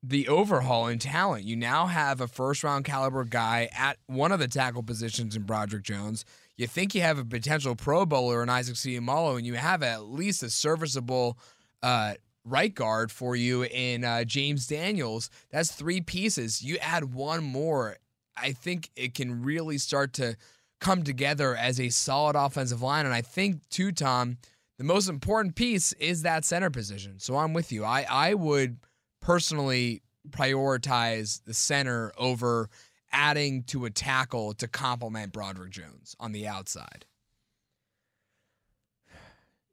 the 0.02 0.28
overhaul 0.28 0.86
in 0.86 0.98
talent. 0.98 1.44
You 1.44 1.56
now 1.56 1.86
have 1.86 2.20
a 2.20 2.28
first 2.28 2.64
round 2.64 2.84
caliber 2.84 3.24
guy 3.24 3.68
at 3.76 3.98
one 4.06 4.32
of 4.32 4.38
the 4.38 4.48
tackle 4.48 4.82
positions 4.82 5.36
in 5.36 5.42
Broderick 5.42 5.82
Jones. 5.82 6.24
You 6.60 6.66
think 6.66 6.94
you 6.94 7.00
have 7.00 7.18
a 7.18 7.24
potential 7.24 7.74
Pro 7.74 8.04
Bowler 8.04 8.42
in 8.42 8.50
Isaac 8.50 8.74
Seumalo, 8.74 9.38
and 9.38 9.46
you 9.46 9.54
have 9.54 9.82
at 9.82 10.10
least 10.10 10.42
a 10.42 10.50
serviceable 10.50 11.38
uh, 11.82 12.16
right 12.44 12.74
guard 12.74 13.10
for 13.10 13.34
you 13.34 13.64
in 13.64 14.04
uh, 14.04 14.24
James 14.24 14.66
Daniels. 14.66 15.30
That's 15.50 15.72
three 15.72 16.02
pieces. 16.02 16.62
You 16.62 16.76
add 16.76 17.14
one 17.14 17.42
more, 17.42 17.96
I 18.36 18.52
think 18.52 18.90
it 18.94 19.14
can 19.14 19.42
really 19.42 19.78
start 19.78 20.12
to 20.14 20.36
come 20.82 21.02
together 21.02 21.56
as 21.56 21.80
a 21.80 21.88
solid 21.88 22.36
offensive 22.36 22.82
line. 22.82 23.06
And 23.06 23.14
I 23.14 23.22
think, 23.22 23.66
too, 23.70 23.90
Tom, 23.90 24.36
the 24.76 24.84
most 24.84 25.08
important 25.08 25.54
piece 25.54 25.94
is 25.94 26.20
that 26.22 26.44
center 26.44 26.68
position. 26.68 27.20
So 27.20 27.38
I'm 27.38 27.54
with 27.54 27.72
you. 27.72 27.84
I, 27.84 28.04
I 28.06 28.34
would 28.34 28.76
personally 29.22 30.02
prioritize 30.28 31.42
the 31.44 31.54
center 31.54 32.12
over 32.18 32.68
adding 33.12 33.62
to 33.64 33.84
a 33.84 33.90
tackle 33.90 34.52
to 34.54 34.68
complement 34.68 35.32
Broderick 35.32 35.70
Jones 35.70 36.14
on 36.20 36.32
the 36.32 36.46
outside. 36.46 37.06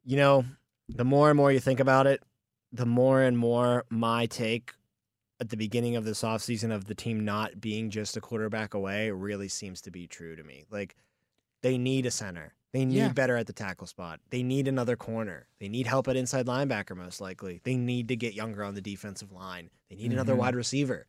You 0.04 0.16
know, 0.16 0.44
the 0.88 1.04
more 1.04 1.28
and 1.30 1.36
more 1.36 1.52
you 1.52 1.60
think 1.60 1.80
about 1.80 2.06
it, 2.06 2.22
the 2.72 2.86
more 2.86 3.22
and 3.22 3.36
more 3.36 3.84
my 3.90 4.26
take 4.26 4.72
at 5.40 5.50
the 5.50 5.56
beginning 5.56 5.96
of 5.96 6.04
this 6.04 6.22
offseason 6.22 6.72
of 6.74 6.86
the 6.86 6.94
team 6.94 7.24
not 7.24 7.60
being 7.60 7.90
just 7.90 8.16
a 8.16 8.20
quarterback 8.20 8.74
away 8.74 9.10
really 9.10 9.48
seems 9.48 9.80
to 9.82 9.90
be 9.90 10.06
true 10.06 10.34
to 10.34 10.42
me. 10.42 10.64
Like 10.70 10.96
they 11.62 11.78
need 11.78 12.06
a 12.06 12.10
center. 12.10 12.54
They 12.72 12.84
need 12.84 12.96
Yeah. 12.96 13.12
better 13.12 13.36
at 13.36 13.46
the 13.46 13.52
tackle 13.52 13.86
spot. 13.86 14.20
They 14.30 14.42
need 14.42 14.68
another 14.68 14.96
corner. 14.96 15.46
They 15.58 15.68
need 15.68 15.86
help 15.86 16.06
at 16.08 16.16
inside 16.16 16.46
linebacker 16.46 16.96
most 16.96 17.20
likely. 17.20 17.60
They 17.64 17.76
need 17.76 18.08
to 18.08 18.16
get 18.16 18.34
younger 18.34 18.62
on 18.64 18.74
the 18.74 18.80
defensive 18.82 19.32
line. 19.32 19.70
They 19.88 19.96
need 19.96 20.12
another 20.12 20.34
Mhm. 20.34 20.38
wide 20.38 20.54
receiver. 20.56 21.06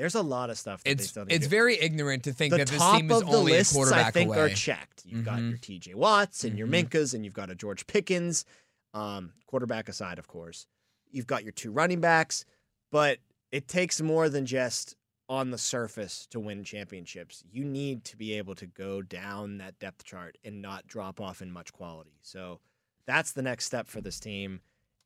There's 0.00 0.14
a 0.14 0.22
lot 0.22 0.48
of 0.48 0.56
stuff 0.58 0.82
that 0.82 0.96
they 0.96 1.02
It's 1.02 1.10
still 1.10 1.26
need 1.26 1.34
it's 1.34 1.46
very 1.46 1.78
ignorant 1.78 2.24
to 2.24 2.32
think 2.32 2.52
the 2.52 2.58
that 2.58 2.68
this 2.68 2.80
team 2.92 3.10
is 3.10 3.22
only 3.22 3.52
lists, 3.52 3.74
a 3.74 3.76
quarterback 3.76 4.06
I 4.06 4.10
think, 4.12 4.28
away. 4.28 4.38
are 4.38 4.48
checked. 4.48 5.02
You've 5.04 5.26
got 5.26 5.40
Mhm. 5.40 5.48
your 5.50 5.58
T.J. 5.58 5.94
Watts 5.94 6.42
and 6.42 6.56
your 6.58 6.66
Mhm. 6.68 6.88
Minkahs, 6.88 7.12
and 7.12 7.22
you've 7.22 7.34
got 7.34 7.50
a 7.50 7.54
George 7.54 7.86
Pickens, 7.86 8.46
um, 8.94 9.34
quarterback 9.46 9.90
aside, 9.90 10.18
of 10.18 10.26
course. 10.26 10.66
You've 11.10 11.26
got 11.26 11.42
your 11.44 11.52
two 11.52 11.70
running 11.70 12.00
backs, 12.00 12.46
but 12.90 13.18
it 13.52 13.68
takes 13.68 14.00
more 14.00 14.30
than 14.30 14.46
just 14.46 14.96
on 15.28 15.50
the 15.50 15.58
surface 15.58 16.26
to 16.30 16.40
win 16.40 16.64
championships. 16.64 17.44
You 17.52 17.62
need 17.64 18.02
to 18.04 18.16
be 18.16 18.32
able 18.32 18.54
to 18.54 18.66
go 18.66 19.02
down 19.02 19.58
that 19.58 19.78
depth 19.80 20.04
chart 20.04 20.38
and 20.42 20.62
not 20.62 20.86
drop 20.86 21.20
off 21.20 21.42
in 21.42 21.52
much 21.52 21.74
quality. 21.74 22.18
So 22.22 22.60
that's 23.04 23.32
the 23.32 23.42
next 23.42 23.66
step 23.66 23.86
for 23.86 24.00
this 24.00 24.18
team 24.18 24.62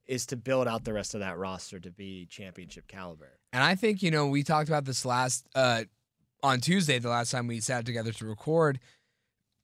is 0.06 0.24
to 0.26 0.36
build 0.36 0.68
out 0.68 0.84
the 0.84 0.92
rest 0.92 1.14
of 1.14 1.20
that 1.20 1.36
roster 1.36 1.80
to 1.80 1.90
be 1.90 2.26
championship 2.26 2.86
caliber. 2.86 3.40
And 3.54 3.62
I 3.62 3.76
think, 3.76 4.02
you 4.02 4.10
know, 4.10 4.26
we 4.26 4.42
talked 4.42 4.68
about 4.68 4.84
this 4.84 5.06
last 5.06 5.46
uh 5.54 5.84
on 6.42 6.60
Tuesday, 6.60 6.98
the 6.98 7.08
last 7.08 7.30
time 7.30 7.46
we 7.46 7.60
sat 7.60 7.86
together 7.86 8.12
to 8.12 8.26
record. 8.26 8.78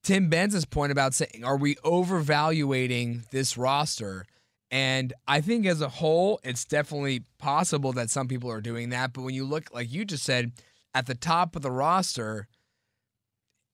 Tim 0.03 0.31
Benz's 0.31 0.65
point 0.65 0.93
about 0.93 1.13
saying, 1.13 1.45
are 1.45 1.59
we 1.59 1.75
overvaluating 1.85 3.31
this 3.33 3.59
roster? 3.59 4.25
And 4.71 5.13
I 5.29 5.43
think 5.43 5.67
as 5.67 5.83
a 5.83 5.89
whole, 5.89 6.41
it's 6.43 6.65
definitely 6.65 7.25
possible 7.39 7.93
that 7.93 8.09
some 8.09 8.29
people 8.29 8.51
are 8.51 8.63
doing 8.63 8.91
that. 8.91 9.13
But 9.13 9.23
when 9.23 9.35
you 9.35 9.45
look, 9.45 9.75
like 9.75 9.93
you 9.93 10.07
just 10.07 10.25
said, 10.25 10.53
at 10.95 11.07
the 11.07 11.15
top 11.15 11.55
of 11.55 11.63
the 11.63 11.71
roster, 11.71 12.49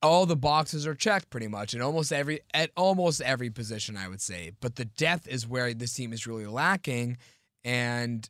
all 0.03 0.27
the 0.27 0.37
boxes 0.37 0.87
are 0.87 0.95
checked 0.95 1.31
pretty 1.31 1.49
much 1.49 1.75
in 1.75 1.83
almost 1.83 2.13
every 2.13 2.41
at 2.53 2.71
almost 2.77 3.21
every 3.21 3.51
position, 3.51 3.97
I 3.97 4.09
would 4.09 4.21
say. 4.21 4.53
But 4.61 4.77
the 4.77 4.85
depth 4.85 5.29
is 5.29 5.47
where 5.47 5.73
this 5.75 5.93
team 5.93 6.13
is 6.13 6.27
really 6.27 6.47
lacking. 6.47 7.19
And 7.65 8.29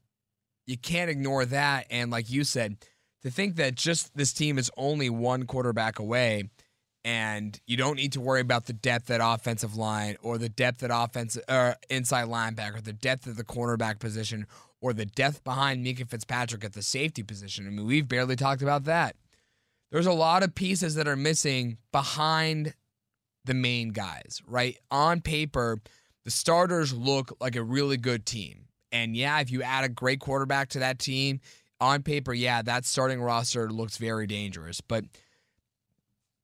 you 0.67 0.77
can't 0.77 1.11
ignore 1.11 1.45
that. 1.47 1.87
And 1.91 2.11
like 2.11 2.31
you 2.31 2.45
said, 2.45 2.77
to 3.23 3.31
think 3.31 3.57
that 3.57 3.75
just 3.75 4.17
this 4.17 4.33
team 4.33 4.59
is 4.59 4.71
only 4.77 5.11
one 5.11 5.45
quarterback 5.45 5.99
away 5.99 6.49
and 7.05 7.61
you 7.67 7.77
don't 7.77 7.95
need 7.95 8.13
to 8.13 8.21
worry 8.21 8.41
about 8.41 8.67
the 8.67 8.73
depth 8.73 9.11
at 9.11 9.21
offensive 9.23 9.77
line 9.77 10.17
or 10.23 10.39
the 10.39 10.49
depth 10.49 10.83
at 10.83 10.91
offense 10.93 11.39
or 11.49 11.77
inside 11.89 12.27
linebacker, 12.27 12.83
the 12.83 12.93
depth 12.93 13.29
of 13.29 13.37
the 13.37 13.45
cornerback 13.45 14.01
position, 14.01 14.47
or 14.81 14.93
the 14.93 15.07
depth 15.07 15.45
behind 15.45 15.87
Minkah 15.87 16.09
Fitzpatrick 16.09 16.65
at 16.65 16.73
the 16.73 16.83
safety 16.83 17.23
position. 17.23 17.67
I 17.67 17.71
mean, 17.71 17.87
we've 17.87 18.09
barely 18.09 18.35
talked 18.35 18.61
about 18.61 18.85
that. 18.85 19.15
There's 19.93 20.07
a 20.07 20.13
lot 20.13 20.43
of 20.43 20.57
pieces 20.57 20.97
that 20.97 21.07
are 21.07 21.17
missing 21.17 21.79
behind 21.93 22.75
the 23.45 23.55
main 23.55 23.91
guys, 23.91 24.43
right? 24.47 24.77
On 24.91 25.21
paper, 25.21 25.81
the 26.25 26.31
starters 26.33 26.93
look 26.93 27.37
like 27.41 27.55
a 27.55 27.63
really 27.63 27.97
good 27.97 28.27
team. 28.27 28.66
And 28.93 29.17
yeah, 29.17 29.41
if 29.41 29.51
you 29.51 29.63
add 29.63 29.85
a 29.85 29.89
great 29.89 30.21
quarterback 30.21 30.69
to 30.71 30.79
that 30.81 30.99
team, 30.99 31.41
on 31.81 32.03
paper, 32.03 32.33
yeah, 32.33 32.63
that 32.63 32.85
starting 32.85 33.21
roster 33.21 33.71
looks 33.71 33.99
very 33.99 34.27
dangerous. 34.27 34.81
But 34.81 35.05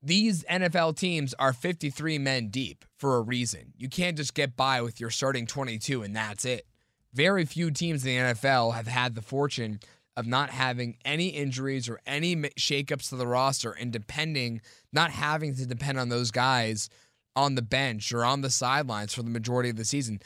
these 0.02 0.44
NFL 0.44 0.96
teams 0.96 1.34
are 1.38 1.52
53 1.52 2.18
men 2.18 2.48
deep 2.48 2.84
for 2.98 3.16
a 3.16 3.22
reason. 3.22 3.72
You 3.76 3.88
can't 3.88 4.16
just 4.16 4.34
get 4.34 4.56
by 4.56 4.82
with 4.82 5.00
your 5.00 5.10
starting 5.10 5.46
22 5.46 6.02
and 6.02 6.14
that's 6.14 6.44
it. 6.44 6.66
Very 7.14 7.44
few 7.44 7.70
teams 7.70 8.04
in 8.04 8.10
the 8.10 8.32
NFL 8.32 8.74
have 8.74 8.86
had 8.86 9.14
the 9.14 9.22
fortune 9.22 9.80
of 10.16 10.26
not 10.26 10.50
having 10.50 10.96
any 11.04 11.28
injuries 11.28 11.88
or 11.88 12.00
any 12.06 12.34
shakeups 12.36 13.08
to 13.10 13.16
the 13.16 13.26
roster 13.26 13.70
and 13.72 13.92
depending, 13.92 14.60
not 14.92 15.10
having 15.10 15.54
to 15.54 15.66
depend 15.66 15.98
on 15.98 16.08
those 16.08 16.30
guys 16.30 16.90
on 17.34 17.54
the 17.54 17.62
bench 17.62 18.12
or 18.12 18.24
on 18.24 18.42
the 18.42 18.50
sidelines 18.50 19.14
for 19.14 19.22
the 19.22 19.30
majority 19.30 19.70
of 19.70 19.76
the 19.76 19.84
season. 19.84 20.20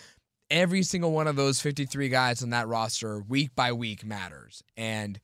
Every 0.51 0.83
single 0.83 1.13
one 1.13 1.27
of 1.27 1.37
those 1.37 1.61
53 1.61 2.09
guys 2.09 2.43
on 2.43 2.51
that 2.51 2.69
roster, 2.69 3.21
week 3.21 3.55
by 3.57 3.73
week, 3.73 4.05
matters. 4.05 4.63
And 4.77 5.19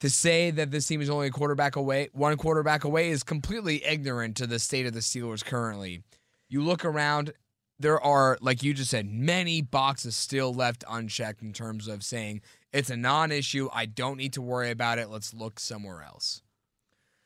to 0.00 0.10
say 0.10 0.50
that 0.50 0.70
this 0.70 0.86
team 0.86 1.00
is 1.00 1.10
only 1.10 1.28
a 1.28 1.30
quarterback 1.30 1.76
away, 1.76 2.10
one 2.12 2.36
quarterback 2.36 2.84
away, 2.84 3.10
is 3.10 3.22
completely 3.22 3.84
ignorant 3.84 4.36
to 4.36 4.46
the 4.46 4.58
state 4.58 4.86
of 4.86 4.92
the 4.92 5.00
Steelers 5.00 5.44
currently. 5.44 6.02
You 6.48 6.62
look 6.62 6.84
around, 6.84 7.32
there 7.80 8.00
are, 8.00 8.38
like 8.40 8.62
you 8.62 8.74
just 8.74 8.90
said, 8.90 9.06
many 9.06 9.60
boxes 9.60 10.14
still 10.14 10.54
left 10.54 10.84
unchecked 10.88 11.42
in 11.42 11.52
terms 11.52 11.88
of 11.88 12.04
saying 12.04 12.42
it's 12.72 12.90
a 12.90 12.96
non 12.96 13.32
issue. 13.32 13.68
I 13.72 13.86
don't 13.86 14.18
need 14.18 14.34
to 14.34 14.42
worry 14.42 14.70
about 14.70 14.98
it. 14.98 15.08
Let's 15.08 15.34
look 15.34 15.58
somewhere 15.58 16.02
else. 16.02 16.42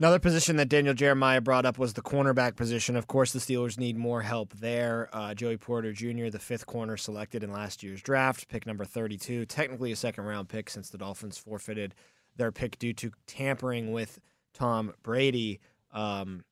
Another 0.00 0.18
position 0.18 0.56
that 0.56 0.68
Daniel 0.68 0.92
Jeremiah 0.92 1.40
brought 1.40 1.64
up 1.64 1.78
was 1.78 1.92
the 1.92 2.02
cornerback 2.02 2.56
position. 2.56 2.96
Of 2.96 3.06
course, 3.06 3.32
the 3.32 3.38
Steelers 3.38 3.78
need 3.78 3.96
more 3.96 4.22
help 4.22 4.52
there. 4.54 5.08
Uh, 5.12 5.34
Joey 5.34 5.56
Porter 5.56 5.92
Jr., 5.92 6.30
the 6.30 6.40
fifth 6.40 6.66
corner 6.66 6.96
selected 6.96 7.44
in 7.44 7.52
last 7.52 7.80
year's 7.84 8.02
draft, 8.02 8.48
pick 8.48 8.66
number 8.66 8.84
32, 8.84 9.46
technically 9.46 9.92
a 9.92 9.96
second 9.96 10.24
round 10.24 10.48
pick 10.48 10.68
since 10.68 10.90
the 10.90 10.98
Dolphins 10.98 11.38
forfeited 11.38 11.94
their 12.34 12.50
pick 12.50 12.76
due 12.80 12.92
to 12.94 13.12
tampering 13.28 13.92
with 13.92 14.18
Tom 14.52 14.92
Brady. 15.04 15.60
Um, 15.92 16.44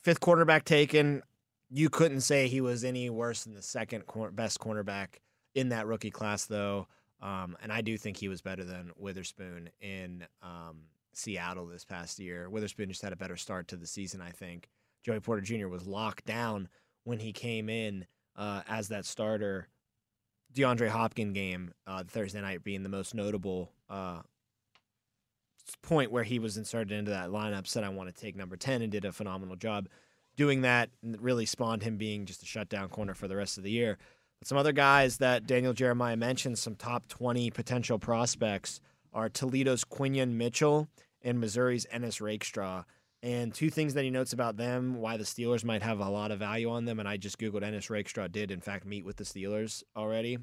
fifth 0.00 0.20
quarterback 0.20 0.64
taken. 0.64 1.24
You 1.68 1.90
couldn't 1.90 2.20
say 2.20 2.46
he 2.46 2.60
was 2.60 2.84
any 2.84 3.10
worse 3.10 3.42
than 3.42 3.54
the 3.54 3.62
second 3.62 4.06
cor- 4.06 4.30
best 4.30 4.60
cornerback 4.60 5.16
in 5.56 5.70
that 5.70 5.88
rookie 5.88 6.12
class, 6.12 6.46
though. 6.46 6.86
Um, 7.20 7.56
and 7.60 7.72
I 7.72 7.80
do 7.80 7.98
think 7.98 8.18
he 8.18 8.28
was 8.28 8.40
better 8.40 8.62
than 8.62 8.92
Witherspoon 8.96 9.70
in. 9.80 10.24
Um, 10.42 10.82
Seattle 11.16 11.66
this 11.66 11.84
past 11.84 12.18
year. 12.18 12.48
Witherspoon 12.50 12.88
just 12.88 13.02
had 13.02 13.12
a 13.12 13.16
better 13.16 13.36
start 13.36 13.68
to 13.68 13.76
the 13.76 13.86
season, 13.86 14.20
I 14.20 14.30
think. 14.30 14.68
Joey 15.04 15.20
Porter 15.20 15.42
Jr. 15.42 15.68
was 15.68 15.86
locked 15.86 16.26
down 16.26 16.68
when 17.04 17.18
he 17.18 17.32
came 17.32 17.68
in 17.68 18.06
uh, 18.36 18.62
as 18.68 18.88
that 18.88 19.04
starter. 19.04 19.68
DeAndre 20.54 20.88
Hopkins 20.88 21.34
game 21.34 21.72
uh, 21.86 22.04
Thursday 22.04 22.40
night 22.40 22.64
being 22.64 22.82
the 22.82 22.88
most 22.88 23.14
notable 23.14 23.72
uh, 23.88 24.20
point 25.82 26.10
where 26.10 26.24
he 26.24 26.38
was 26.38 26.56
inserted 26.56 26.92
into 26.92 27.10
that 27.10 27.30
lineup. 27.30 27.66
Said 27.66 27.84
I 27.84 27.88
want 27.88 28.14
to 28.14 28.20
take 28.20 28.36
number 28.36 28.56
ten 28.56 28.82
and 28.82 28.90
did 28.90 29.04
a 29.04 29.12
phenomenal 29.12 29.56
job 29.56 29.88
doing 30.36 30.62
that. 30.62 30.90
And 31.02 31.20
really 31.20 31.46
spawned 31.46 31.82
him 31.82 31.96
being 31.96 32.26
just 32.26 32.42
a 32.42 32.46
shutdown 32.46 32.88
corner 32.88 33.14
for 33.14 33.28
the 33.28 33.36
rest 33.36 33.58
of 33.58 33.64
the 33.64 33.70
year. 33.70 33.98
But 34.38 34.48
some 34.48 34.58
other 34.58 34.72
guys 34.72 35.18
that 35.18 35.46
Daniel 35.46 35.72
Jeremiah 35.72 36.16
mentioned, 36.16 36.58
some 36.58 36.74
top 36.74 37.06
twenty 37.08 37.50
potential 37.50 37.98
prospects 37.98 38.80
are 39.16 39.30
Toledo's 39.30 39.82
Quinyon 39.82 40.32
Mitchell 40.32 40.88
and 41.22 41.40
Missouri's 41.40 41.86
Ennis 41.90 42.20
Rakestraw. 42.20 42.84
And 43.22 43.52
two 43.52 43.70
things 43.70 43.94
that 43.94 44.04
he 44.04 44.10
notes 44.10 44.34
about 44.34 44.58
them, 44.58 44.96
why 44.96 45.16
the 45.16 45.24
Steelers 45.24 45.64
might 45.64 45.82
have 45.82 46.00
a 46.00 46.08
lot 46.08 46.30
of 46.30 46.38
value 46.38 46.70
on 46.70 46.84
them. 46.84 47.00
And 47.00 47.08
I 47.08 47.16
just 47.16 47.38
Googled 47.38 47.62
Ennis 47.62 47.88
Rakestraw 47.88 48.28
did, 48.28 48.50
in 48.50 48.60
fact, 48.60 48.84
meet 48.84 49.06
with 49.06 49.16
the 49.16 49.24
Steelers 49.24 49.82
already. 49.96 50.38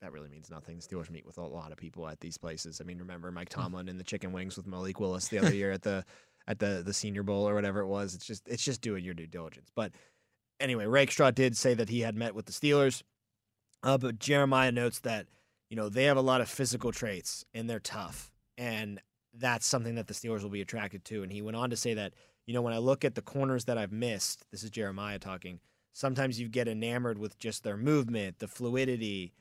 That 0.00 0.12
really 0.12 0.28
means 0.28 0.48
nothing. 0.48 0.76
The 0.76 0.82
Steelers 0.82 1.10
meet 1.10 1.26
with 1.26 1.38
a 1.38 1.42
lot 1.42 1.72
of 1.72 1.76
people 1.76 2.06
at 2.06 2.20
these 2.20 2.38
places. 2.38 2.80
I 2.80 2.84
mean, 2.84 2.98
remember 2.98 3.32
Mike 3.32 3.52
hmm. 3.52 3.60
Tomlin 3.60 3.88
and 3.88 3.98
the 3.98 4.04
chicken 4.04 4.32
wings 4.32 4.56
with 4.56 4.66
Malik 4.66 5.00
Willis 5.00 5.28
the 5.28 5.38
other 5.38 5.54
year 5.54 5.72
at 5.72 5.82
the 5.82 6.04
at 6.46 6.60
the 6.60 6.82
the 6.84 6.92
Senior 6.92 7.24
Bowl 7.24 7.48
or 7.48 7.54
whatever 7.54 7.80
it 7.80 7.88
was. 7.88 8.14
It's 8.14 8.26
just 8.26 8.46
it's 8.46 8.62
just 8.62 8.80
doing 8.80 9.04
your 9.04 9.14
due 9.14 9.26
diligence. 9.26 9.70
But 9.74 9.92
anyway, 10.60 10.86
Rakestraw 10.86 11.32
did 11.32 11.56
say 11.56 11.74
that 11.74 11.88
he 11.88 12.00
had 12.00 12.14
met 12.14 12.34
with 12.34 12.46
the 12.46 12.52
Steelers. 12.52 13.02
Uh, 13.82 13.98
but 13.98 14.18
Jeremiah 14.18 14.72
notes 14.72 15.00
that 15.00 15.26
you 15.74 15.80
know 15.80 15.88
they 15.88 16.04
have 16.04 16.16
a 16.16 16.20
lot 16.20 16.40
of 16.40 16.48
physical 16.48 16.92
traits 16.92 17.44
and 17.52 17.68
they're 17.68 17.80
tough. 17.80 18.30
And 18.56 19.00
that's 19.36 19.66
something 19.66 19.96
that 19.96 20.06
the 20.06 20.14
Steelers 20.14 20.44
will 20.44 20.50
be 20.50 20.60
attracted 20.60 21.04
to. 21.06 21.24
And 21.24 21.32
he 21.32 21.42
went 21.42 21.56
on 21.56 21.70
to 21.70 21.76
say 21.76 21.94
that, 21.94 22.12
you 22.46 22.54
know, 22.54 22.62
when 22.62 22.72
I 22.72 22.78
look 22.78 23.04
at 23.04 23.16
the 23.16 23.22
corners 23.22 23.64
that 23.64 23.76
I've 23.76 23.90
missed, 23.90 24.48
this 24.52 24.62
is 24.62 24.70
Jeremiah 24.70 25.18
talking, 25.18 25.58
sometimes 25.92 26.38
you 26.38 26.48
get 26.48 26.68
enamored 26.68 27.18
with 27.18 27.40
just 27.40 27.64
their 27.64 27.76
movement, 27.76 28.38
the 28.38 28.46
fluidity. 28.46 29.32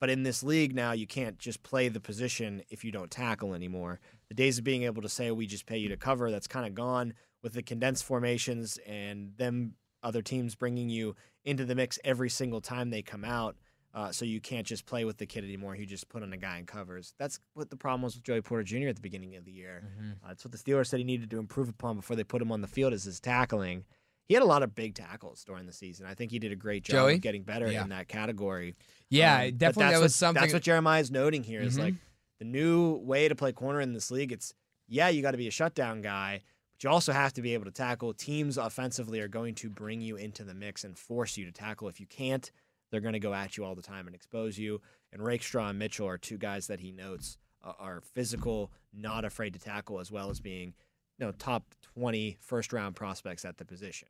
But 0.00 0.10
in 0.10 0.24
this 0.24 0.42
league 0.42 0.74
now, 0.74 0.90
you 0.90 1.06
can't 1.06 1.38
just 1.38 1.62
play 1.62 1.88
the 1.88 2.00
position 2.00 2.62
if 2.68 2.84
you 2.84 2.90
don't 2.90 3.08
tackle 3.08 3.54
anymore. 3.54 4.00
The 4.26 4.34
days 4.34 4.58
of 4.58 4.64
being 4.64 4.82
able 4.82 5.02
to 5.02 5.08
say, 5.08 5.30
we 5.30 5.46
just 5.46 5.66
pay 5.66 5.78
you 5.78 5.88
to 5.90 5.96
cover, 5.96 6.32
that's 6.32 6.48
kind 6.48 6.66
of 6.66 6.74
gone 6.74 7.14
with 7.44 7.52
the 7.52 7.62
condensed 7.62 8.02
formations 8.02 8.76
and 8.88 9.36
them 9.36 9.74
other 10.02 10.20
teams 10.20 10.56
bringing 10.56 10.88
you 10.88 11.14
into 11.44 11.64
the 11.64 11.76
mix 11.76 11.96
every 12.02 12.28
single 12.28 12.60
time 12.60 12.90
they 12.90 13.02
come 13.02 13.24
out. 13.24 13.54
Uh, 13.96 14.12
so 14.12 14.26
you 14.26 14.42
can't 14.42 14.66
just 14.66 14.84
play 14.84 15.06
with 15.06 15.16
the 15.16 15.24
kid 15.24 15.42
anymore. 15.42 15.74
You 15.74 15.86
just 15.86 16.10
put 16.10 16.22
on 16.22 16.30
a 16.34 16.36
guy 16.36 16.58
in 16.58 16.66
covers. 16.66 17.14
That's 17.18 17.40
what 17.54 17.70
the 17.70 17.76
problem 17.76 18.02
was 18.02 18.14
with 18.14 18.24
Joey 18.24 18.42
Porter 18.42 18.62
Jr. 18.62 18.88
at 18.88 18.96
the 18.96 19.00
beginning 19.00 19.36
of 19.36 19.46
the 19.46 19.52
year. 19.52 19.84
Mm-hmm. 19.86 20.10
Uh, 20.22 20.28
that's 20.28 20.44
what 20.44 20.52
the 20.52 20.58
Steelers 20.58 20.88
said 20.88 20.98
he 20.98 21.04
needed 21.04 21.30
to 21.30 21.38
improve 21.38 21.70
upon 21.70 21.96
before 21.96 22.14
they 22.14 22.22
put 22.22 22.42
him 22.42 22.52
on 22.52 22.60
the 22.60 22.66
field 22.66 22.92
is 22.92 23.04
his 23.04 23.20
tackling. 23.20 23.86
He 24.28 24.34
had 24.34 24.42
a 24.42 24.46
lot 24.46 24.62
of 24.62 24.74
big 24.74 24.94
tackles 24.96 25.44
during 25.44 25.64
the 25.64 25.72
season. 25.72 26.04
I 26.04 26.12
think 26.12 26.30
he 26.30 26.38
did 26.38 26.52
a 26.52 26.56
great 26.56 26.84
job 26.84 26.92
Joey? 26.92 27.14
of 27.14 27.20
getting 27.22 27.42
better 27.42 27.72
yeah. 27.72 27.84
in 27.84 27.88
that 27.88 28.06
category. 28.06 28.74
Yeah, 29.08 29.44
um, 29.44 29.56
definitely. 29.56 29.92
That 29.92 30.02
was 30.02 30.02
what, 30.02 30.10
something. 30.12 30.40
That's 30.42 30.52
what 30.52 30.62
Jeremiah 30.62 31.00
is 31.00 31.10
noting 31.10 31.42
here. 31.42 31.60
Mm-hmm. 31.60 31.68
Is 31.68 31.78
like 31.78 31.94
the 32.38 32.44
new 32.44 32.96
way 32.96 33.28
to 33.28 33.34
play 33.34 33.52
corner 33.52 33.80
in 33.80 33.94
this 33.94 34.10
league. 34.10 34.30
It's 34.30 34.52
yeah, 34.88 35.08
you 35.08 35.22
got 35.22 35.30
to 35.30 35.38
be 35.38 35.48
a 35.48 35.52
shutdown 35.52 36.02
guy, 36.02 36.42
but 36.74 36.84
you 36.84 36.90
also 36.90 37.12
have 37.12 37.32
to 37.34 37.40
be 37.40 37.54
able 37.54 37.64
to 37.64 37.70
tackle. 37.70 38.12
Teams 38.12 38.58
offensively 38.58 39.20
are 39.20 39.28
going 39.28 39.54
to 39.54 39.70
bring 39.70 40.02
you 40.02 40.16
into 40.16 40.44
the 40.44 40.54
mix 40.54 40.84
and 40.84 40.98
force 40.98 41.38
you 41.38 41.46
to 41.46 41.52
tackle. 41.52 41.88
If 41.88 41.98
you 41.98 42.06
can't, 42.06 42.50
they're 42.90 43.00
going 43.00 43.14
to 43.14 43.20
go 43.20 43.34
at 43.34 43.56
you 43.56 43.64
all 43.64 43.74
the 43.74 43.82
time 43.82 44.06
and 44.06 44.14
expose 44.14 44.58
you. 44.58 44.80
And 45.12 45.22
Rakestraw 45.22 45.68
and 45.68 45.78
Mitchell 45.78 46.08
are 46.08 46.18
two 46.18 46.38
guys 46.38 46.66
that 46.68 46.80
he 46.80 46.92
notes 46.92 47.38
are 47.62 48.00
physical, 48.00 48.70
not 48.92 49.24
afraid 49.24 49.52
to 49.54 49.58
tackle, 49.58 49.98
as 49.98 50.12
well 50.12 50.30
as 50.30 50.40
being 50.40 50.74
you 51.18 51.26
know, 51.26 51.32
top 51.32 51.64
20 51.94 52.36
first 52.40 52.72
round 52.72 52.94
prospects 52.94 53.44
at 53.44 53.56
the 53.56 53.64
position. 53.64 54.08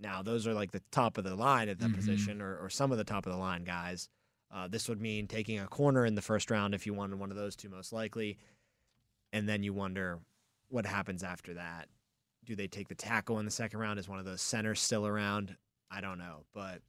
Now, 0.00 0.22
those 0.22 0.46
are 0.46 0.54
like 0.54 0.70
the 0.70 0.82
top 0.90 1.18
of 1.18 1.24
the 1.24 1.34
line 1.34 1.68
at 1.68 1.78
that 1.80 1.86
mm-hmm. 1.86 1.96
position, 1.96 2.40
or, 2.40 2.56
or 2.58 2.70
some 2.70 2.92
of 2.92 2.98
the 2.98 3.04
top 3.04 3.26
of 3.26 3.32
the 3.32 3.38
line 3.38 3.64
guys. 3.64 4.08
Uh, 4.52 4.66
this 4.66 4.88
would 4.88 5.00
mean 5.00 5.26
taking 5.26 5.60
a 5.60 5.66
corner 5.66 6.04
in 6.04 6.14
the 6.14 6.22
first 6.22 6.50
round 6.50 6.74
if 6.74 6.86
you 6.86 6.94
wanted 6.94 7.18
one 7.18 7.30
of 7.30 7.36
those 7.36 7.54
two, 7.54 7.68
most 7.68 7.92
likely. 7.92 8.38
And 9.32 9.48
then 9.48 9.62
you 9.62 9.72
wonder 9.72 10.18
what 10.68 10.86
happens 10.86 11.22
after 11.22 11.54
that. 11.54 11.88
Do 12.44 12.56
they 12.56 12.66
take 12.66 12.88
the 12.88 12.94
tackle 12.94 13.38
in 13.38 13.44
the 13.44 13.50
second 13.50 13.78
round? 13.78 13.98
Is 13.98 14.08
one 14.08 14.18
of 14.18 14.24
those 14.24 14.40
centers 14.40 14.80
still 14.80 15.06
around? 15.06 15.56
I 15.90 16.00
don't 16.00 16.18
know, 16.18 16.44
but 16.54 16.82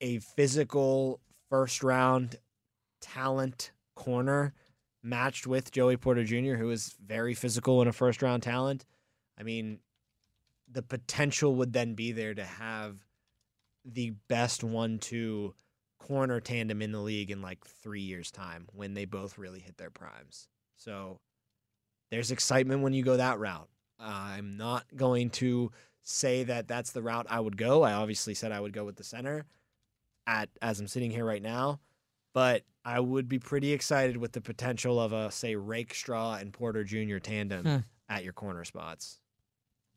a 0.00 0.18
physical 0.18 1.20
first 1.48 1.82
round 1.82 2.36
talent 3.00 3.72
corner 3.94 4.54
matched 5.02 5.46
with 5.46 5.70
Joey 5.70 5.96
Porter 5.96 6.24
Jr., 6.24 6.54
who 6.54 6.70
is 6.70 6.94
very 7.04 7.34
physical 7.34 7.80
and 7.80 7.88
a 7.88 7.92
first 7.92 8.22
round 8.22 8.42
talent. 8.42 8.84
I 9.38 9.42
mean, 9.42 9.78
the 10.70 10.82
potential 10.82 11.54
would 11.56 11.72
then 11.72 11.94
be 11.94 12.12
there 12.12 12.34
to 12.34 12.44
have 12.44 12.96
the 13.84 14.10
best 14.28 14.62
one 14.62 14.98
two 14.98 15.54
corner 15.98 16.40
tandem 16.40 16.82
in 16.82 16.92
the 16.92 17.00
league 17.00 17.30
in 17.30 17.42
like 17.42 17.64
three 17.64 18.00
years' 18.00 18.30
time 18.30 18.66
when 18.74 18.94
they 18.94 19.04
both 19.04 19.38
really 19.38 19.60
hit 19.60 19.76
their 19.76 19.90
primes. 19.90 20.48
So 20.76 21.20
there's 22.10 22.30
excitement 22.30 22.82
when 22.82 22.92
you 22.92 23.02
go 23.02 23.16
that 23.16 23.38
route. 23.38 23.68
I'm 23.98 24.56
not 24.56 24.84
going 24.96 25.30
to 25.30 25.70
say 26.02 26.44
that 26.44 26.68
that's 26.68 26.92
the 26.92 27.02
route 27.02 27.26
I 27.28 27.40
would 27.40 27.56
go. 27.56 27.82
I 27.82 27.92
obviously 27.92 28.34
said 28.34 28.52
I 28.52 28.60
would 28.60 28.72
go 28.72 28.84
with 28.84 28.96
the 28.96 29.04
center 29.04 29.44
at 30.26 30.48
as 30.62 30.80
I'm 30.80 30.88
sitting 30.88 31.10
here 31.10 31.24
right 31.24 31.42
now, 31.42 31.80
but 32.32 32.62
I 32.84 33.00
would 33.00 33.28
be 33.28 33.38
pretty 33.38 33.72
excited 33.72 34.16
with 34.16 34.32
the 34.32 34.40
potential 34.40 35.00
of 35.00 35.12
a 35.12 35.30
say 35.30 35.56
Rakestraw 35.56 36.34
and 36.34 36.52
Porter 36.52 36.84
Jr. 36.84 37.18
tandem 37.18 37.64
hmm. 37.64 37.76
at 38.08 38.24
your 38.24 38.32
corner 38.32 38.64
spots. 38.64 39.18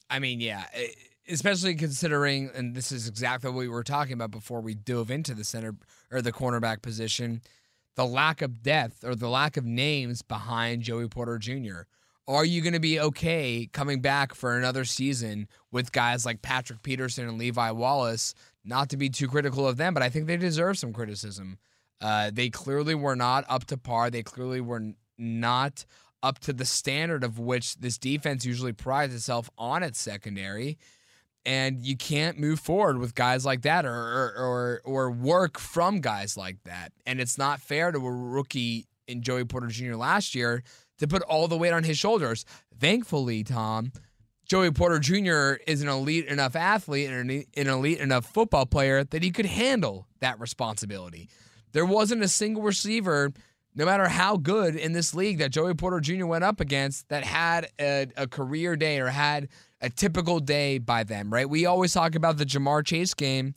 I 0.09 0.19
mean, 0.19 0.41
yeah, 0.41 0.65
especially 1.27 1.75
considering, 1.75 2.51
and 2.53 2.75
this 2.75 2.91
is 2.91 3.07
exactly 3.07 3.49
what 3.49 3.59
we 3.59 3.69
were 3.69 3.83
talking 3.83 4.13
about 4.13 4.31
before 4.31 4.61
we 4.61 4.75
dove 4.75 5.09
into 5.09 5.33
the 5.33 5.43
center 5.43 5.75
or 6.11 6.21
the 6.21 6.33
cornerback 6.33 6.81
position, 6.81 7.41
the 7.95 8.05
lack 8.05 8.41
of 8.41 8.61
depth 8.61 9.03
or 9.03 9.15
the 9.15 9.29
lack 9.29 9.55
of 9.55 9.65
names 9.65 10.21
behind 10.21 10.81
Joey 10.81 11.07
Porter 11.07 11.37
Jr. 11.37 11.83
Are 12.27 12.45
you 12.45 12.61
going 12.61 12.73
to 12.73 12.79
be 12.79 12.99
okay 13.01 13.67
coming 13.73 13.99
back 13.99 14.33
for 14.33 14.57
another 14.57 14.85
season 14.85 15.49
with 15.71 15.91
guys 15.91 16.25
like 16.25 16.41
Patrick 16.41 16.81
Peterson 16.81 17.27
and 17.27 17.37
Levi 17.37 17.71
Wallace? 17.71 18.33
Not 18.63 18.89
to 18.89 18.97
be 18.97 19.09
too 19.09 19.27
critical 19.27 19.67
of 19.67 19.75
them, 19.75 19.93
but 19.93 20.03
I 20.03 20.09
think 20.09 20.27
they 20.27 20.37
deserve 20.37 20.77
some 20.77 20.93
criticism. 20.93 21.57
Uh, 21.99 22.31
they 22.33 22.49
clearly 22.49 22.95
were 22.95 23.17
not 23.17 23.43
up 23.49 23.65
to 23.65 23.77
par. 23.77 24.09
They 24.09 24.23
clearly 24.23 24.61
were 24.61 24.93
not 25.17 25.85
up 26.21 26.39
to 26.39 26.53
the 26.53 26.63
standard 26.63 27.25
of 27.25 27.39
which 27.39 27.75
this 27.75 27.97
defense 27.97 28.45
usually 28.45 28.71
prides 28.71 29.13
itself 29.13 29.49
on 29.57 29.83
its 29.83 29.99
secondary. 29.99 30.77
And 31.45 31.81
you 31.81 31.97
can't 31.97 32.39
move 32.39 32.61
forward 32.61 32.99
with 32.99 33.15
guys 33.15 33.45
like 33.45 33.63
that 33.63 33.85
or, 33.85 33.91
or 33.91 34.33
or 34.37 34.81
or 34.85 35.11
work 35.11 35.59
from 35.59 35.99
guys 35.99 36.37
like 36.37 36.63
that. 36.63 36.93
And 37.05 37.19
it's 37.19 37.37
not 37.37 37.59
fair 37.59 37.91
to 37.91 37.97
a 37.97 38.11
rookie 38.11 38.87
in 39.09 39.21
Joey 39.21 39.43
Porter 39.43 39.67
Jr. 39.67 39.95
last 39.95 40.35
year 40.35 40.63
to 40.99 41.07
put 41.07 41.21
all 41.23 41.47
the 41.47 41.57
weight 41.57 41.73
on 41.73 41.83
his 41.83 41.97
shoulders. 41.97 42.45
Thankfully, 42.79 43.43
Tom, 43.43 43.91
Joey 44.45 44.71
Porter 44.71 44.99
Jr. 44.99 45.61
is 45.65 45.81
an 45.81 45.87
elite 45.87 46.27
enough 46.27 46.55
athlete 46.55 47.09
and 47.09 47.31
an 47.31 47.67
elite 47.67 47.99
enough 47.99 48.25
football 48.25 48.65
player 48.65 49.03
that 49.03 49.23
he 49.23 49.31
could 49.31 49.45
handle 49.45 50.07
that 50.19 50.39
responsibility. 50.39 51.29
There 51.71 51.85
wasn't 51.85 52.23
a 52.23 52.27
single 52.27 52.61
receiver 52.61 53.33
no 53.75 53.85
matter 53.85 54.07
how 54.07 54.37
good 54.37 54.75
in 54.75 54.93
this 54.93 55.15
league 55.15 55.39
that 55.39 55.51
Joey 55.51 55.73
Porter 55.73 55.99
Jr. 55.99 56.25
went 56.25 56.43
up 56.43 56.59
against 56.59 57.09
that 57.09 57.23
had 57.23 57.69
a, 57.79 58.07
a, 58.15 58.27
career 58.27 58.75
day 58.75 58.99
or 58.99 59.07
had 59.07 59.49
a 59.81 59.89
typical 59.89 60.39
day 60.39 60.77
by 60.77 61.03
them, 61.03 61.33
right? 61.33 61.49
We 61.49 61.65
always 61.65 61.93
talk 61.93 62.15
about 62.15 62.37
the 62.37 62.45
Ja'Marr 62.45 62.85
Chase 62.85 63.13
game, 63.13 63.55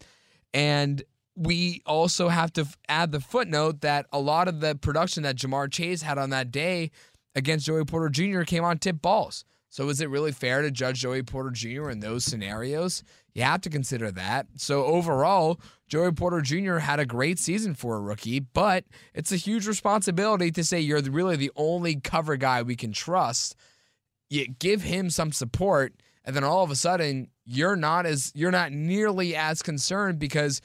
and 0.54 1.02
we 1.36 1.82
also 1.84 2.28
have 2.28 2.52
to 2.54 2.66
add 2.88 3.12
the 3.12 3.20
footnote 3.20 3.82
that 3.82 4.06
a 4.10 4.18
lot 4.18 4.48
of 4.48 4.60
the 4.60 4.74
production 4.74 5.22
that 5.24 5.36
Ja'Marr 5.36 5.70
Chase 5.70 6.02
had 6.02 6.16
on 6.16 6.30
that 6.30 6.50
day 6.50 6.90
against 7.36 7.66
Joey 7.66 7.84
Porter 7.84 8.08
Jr. 8.08 8.42
came 8.42 8.64
on 8.64 8.78
tip 8.78 9.00
balls. 9.00 9.44
So 9.68 9.88
is 9.90 10.00
it 10.00 10.08
really 10.08 10.32
fair 10.32 10.62
to 10.62 10.70
judge 10.70 11.00
Joey 11.00 11.22
Porter 11.22 11.50
Jr. 11.50 11.90
in 11.90 12.00
those 12.00 12.24
scenarios? 12.24 13.04
You 13.34 13.42
have 13.42 13.60
to 13.60 13.70
consider 13.70 14.10
that. 14.12 14.46
So 14.56 14.84
overall, 14.84 15.60
Joey 15.86 16.12
Porter 16.12 16.40
Jr. 16.40 16.78
had 16.78 16.98
a 16.98 17.04
great 17.04 17.38
season 17.38 17.74
for 17.74 17.96
a 17.96 18.00
rookie, 18.00 18.40
but 18.40 18.84
it's 19.12 19.32
a 19.32 19.36
huge 19.36 19.68
responsibility 19.68 20.50
to 20.52 20.64
say 20.64 20.80
you're 20.80 21.02
really 21.02 21.36
the 21.36 21.52
only 21.56 22.00
cover 22.00 22.36
guy 22.36 22.62
we 22.62 22.74
can 22.74 22.92
trust. 22.92 23.54
You 24.30 24.48
give 24.48 24.82
him 24.82 25.10
some 25.10 25.30
support, 25.30 25.92
and 26.24 26.34
then 26.34 26.42
all 26.42 26.64
of 26.64 26.70
a 26.70 26.76
sudden 26.76 27.28
you're 27.44 27.76
not 27.76 28.06
as 28.06 28.32
you're 28.34 28.50
not 28.50 28.72
nearly 28.72 29.36
as 29.36 29.62
concerned 29.62 30.18
because 30.18 30.62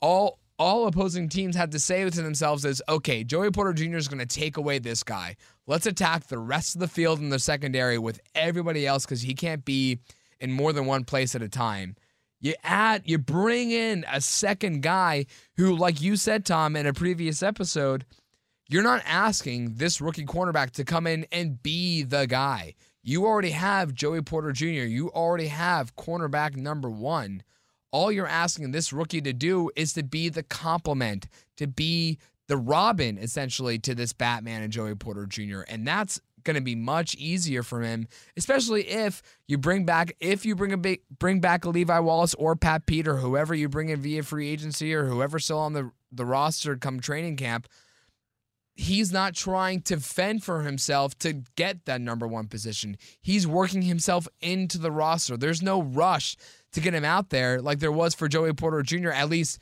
all 0.00 0.38
all 0.58 0.86
opposing 0.86 1.28
teams 1.28 1.56
had 1.56 1.72
to 1.72 1.80
say 1.80 2.08
to 2.08 2.22
themselves 2.22 2.64
is, 2.64 2.80
okay, 2.88 3.24
Joey 3.24 3.50
Porter 3.50 3.72
Jr. 3.72 3.96
is 3.96 4.06
going 4.06 4.24
to 4.24 4.26
take 4.26 4.56
away 4.56 4.78
this 4.78 5.02
guy. 5.02 5.34
Let's 5.66 5.86
attack 5.86 6.26
the 6.26 6.38
rest 6.38 6.74
of 6.74 6.80
the 6.80 6.88
field 6.88 7.20
in 7.20 7.28
the 7.28 7.38
secondary 7.38 7.98
with 7.98 8.20
everybody 8.34 8.86
else 8.86 9.04
because 9.04 9.22
he 9.22 9.34
can't 9.34 9.64
be 9.64 10.00
in 10.40 10.50
more 10.50 10.72
than 10.72 10.86
one 10.86 11.04
place 11.04 11.34
at 11.34 11.42
a 11.42 11.48
time. 11.48 11.94
You 12.40 12.54
add, 12.64 13.02
you 13.04 13.18
bring 13.18 13.70
in 13.70 14.04
a 14.12 14.20
second 14.20 14.82
guy 14.82 15.26
who, 15.56 15.76
like 15.76 16.00
you 16.00 16.16
said, 16.16 16.44
Tom, 16.44 16.74
in 16.74 16.86
a 16.86 16.92
previous 16.92 17.40
episode, 17.40 18.04
you're 18.68 18.82
not 18.82 19.02
asking 19.06 19.74
this 19.74 20.00
rookie 20.00 20.24
cornerback 20.24 20.72
to 20.72 20.84
come 20.84 21.06
in 21.06 21.26
and 21.30 21.62
be 21.62 22.02
the 22.02 22.26
guy. 22.26 22.74
You 23.04 23.26
already 23.26 23.50
have 23.50 23.94
Joey 23.94 24.22
Porter 24.22 24.50
Jr., 24.50 24.66
you 24.66 25.10
already 25.10 25.48
have 25.48 25.94
cornerback 25.94 26.56
number 26.56 26.90
one. 26.90 27.44
All 27.92 28.10
you're 28.10 28.26
asking 28.26 28.70
this 28.72 28.92
rookie 28.92 29.20
to 29.20 29.32
do 29.32 29.70
is 29.76 29.92
to 29.92 30.02
be 30.02 30.28
the 30.28 30.42
complement, 30.42 31.28
to 31.58 31.68
be 31.68 32.18
the 32.52 32.58
Robin, 32.58 33.16
essentially, 33.16 33.78
to 33.78 33.94
this 33.94 34.12
Batman 34.12 34.60
and 34.60 34.70
Joey 34.70 34.94
Porter 34.94 35.24
Jr. 35.24 35.62
And 35.68 35.88
that's 35.88 36.20
going 36.44 36.56
to 36.56 36.60
be 36.60 36.74
much 36.74 37.14
easier 37.14 37.62
for 37.62 37.80
him, 37.80 38.06
especially 38.36 38.86
if 38.86 39.22
you 39.48 39.56
bring 39.56 39.86
back 39.86 40.14
if 40.20 40.44
you 40.44 40.54
bring 40.54 40.74
a 40.74 40.76
big, 40.76 41.00
bring 41.18 41.40
back 41.40 41.64
a 41.64 41.70
Levi 41.70 41.98
Wallace 42.00 42.34
or 42.34 42.54
Pat 42.54 42.84
Peter, 42.84 43.16
whoever 43.16 43.54
you 43.54 43.70
bring 43.70 43.88
in 43.88 44.02
via 44.02 44.22
free 44.22 44.50
agency 44.50 44.92
or 44.92 45.06
whoever's 45.06 45.44
still 45.44 45.60
on 45.60 45.72
the 45.72 45.90
the 46.12 46.26
roster 46.26 46.76
come 46.76 47.00
training 47.00 47.38
camp. 47.38 47.68
He's 48.74 49.10
not 49.10 49.34
trying 49.34 49.80
to 49.84 49.98
fend 49.98 50.44
for 50.44 50.60
himself 50.60 51.18
to 51.20 51.44
get 51.56 51.86
that 51.86 52.02
number 52.02 52.26
one 52.26 52.48
position. 52.48 52.98
He's 53.22 53.46
working 53.46 53.80
himself 53.80 54.28
into 54.42 54.76
the 54.76 54.92
roster. 54.92 55.38
There's 55.38 55.62
no 55.62 55.80
rush 55.80 56.36
to 56.72 56.82
get 56.82 56.92
him 56.92 57.06
out 57.06 57.30
there 57.30 57.62
like 57.62 57.78
there 57.78 57.90
was 57.90 58.14
for 58.14 58.28
Joey 58.28 58.52
Porter 58.52 58.82
Jr. 58.82 59.08
At 59.08 59.30
least 59.30 59.58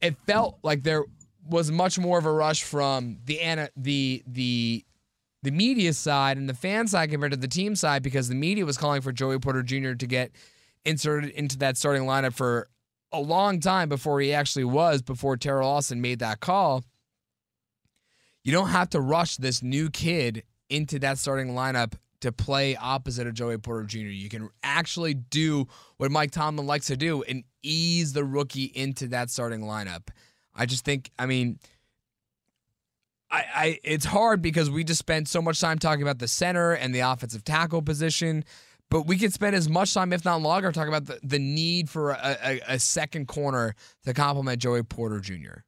it 0.00 0.16
felt 0.26 0.58
like 0.62 0.84
there 0.84 1.04
was 1.46 1.70
much 1.70 1.98
more 1.98 2.18
of 2.18 2.26
a 2.26 2.32
rush 2.32 2.62
from 2.62 3.18
the 3.24 3.68
the 3.76 4.22
the 4.26 4.84
the 5.42 5.50
media 5.50 5.92
side 5.92 6.36
and 6.36 6.48
the 6.48 6.54
fan 6.54 6.86
side 6.86 7.10
compared 7.10 7.32
to 7.32 7.38
the 7.38 7.48
team 7.48 7.74
side 7.74 8.02
because 8.02 8.28
the 8.28 8.34
media 8.34 8.66
was 8.66 8.76
calling 8.76 9.00
for 9.00 9.12
Joey 9.12 9.38
Porter 9.38 9.62
Jr. 9.62 9.94
to 9.94 10.06
get 10.06 10.32
inserted 10.84 11.30
into 11.30 11.58
that 11.58 11.76
starting 11.76 12.02
lineup 12.02 12.34
for 12.34 12.68
a 13.12 13.20
long 13.20 13.60
time 13.60 13.88
before 13.88 14.20
he 14.20 14.32
actually 14.32 14.64
was, 14.64 15.02
before 15.02 15.36
Teryl 15.36 15.64
Austin 15.64 16.00
made 16.00 16.18
that 16.18 16.40
call. 16.40 16.84
You 18.44 18.52
don't 18.52 18.68
have 18.68 18.90
to 18.90 19.00
rush 19.00 19.36
this 19.36 19.62
new 19.62 19.90
kid 19.90 20.44
into 20.68 20.98
that 21.00 21.18
starting 21.18 21.54
lineup 21.54 21.94
to 22.20 22.32
play 22.32 22.76
opposite 22.76 23.26
of 23.26 23.34
Joey 23.34 23.58
Porter 23.58 23.84
Jr. 23.84 23.98
You 23.98 24.28
can 24.28 24.50
actually 24.62 25.14
do 25.14 25.66
what 25.96 26.10
Mike 26.10 26.30
Tomlin 26.30 26.66
likes 26.66 26.86
to 26.86 26.96
do 26.96 27.22
and 27.22 27.44
ease 27.62 28.12
the 28.12 28.24
rookie 28.24 28.64
into 28.64 29.08
that 29.08 29.30
starting 29.30 29.62
lineup. 29.62 30.08
I 30.60 30.66
just 30.66 30.84
think, 30.84 31.10
I 31.18 31.24
mean, 31.24 31.58
I, 33.30 33.44
I 33.54 33.78
it's 33.82 34.04
hard 34.04 34.42
because 34.42 34.68
we 34.70 34.84
just 34.84 34.98
spent 34.98 35.26
so 35.26 35.40
much 35.40 35.58
time 35.58 35.78
talking 35.78 36.02
about 36.02 36.18
the 36.18 36.28
center 36.28 36.72
and 36.72 36.94
the 36.94 37.00
offensive 37.00 37.44
tackle 37.44 37.80
position, 37.80 38.44
but 38.90 39.06
we 39.06 39.16
could 39.16 39.32
spend 39.32 39.56
as 39.56 39.70
much 39.70 39.94
time, 39.94 40.12
if 40.12 40.22
not 40.22 40.42
longer, 40.42 40.70
talking 40.70 40.92
about 40.92 41.06
the, 41.06 41.18
the 41.22 41.38
need 41.38 41.88
for 41.88 42.10
a, 42.10 42.36
a, 42.44 42.60
a 42.74 42.78
second 42.78 43.26
corner 43.26 43.74
to 44.04 44.12
complement 44.12 44.60
Joey 44.60 44.82
Porter 44.82 45.18
Jr. 45.20 45.60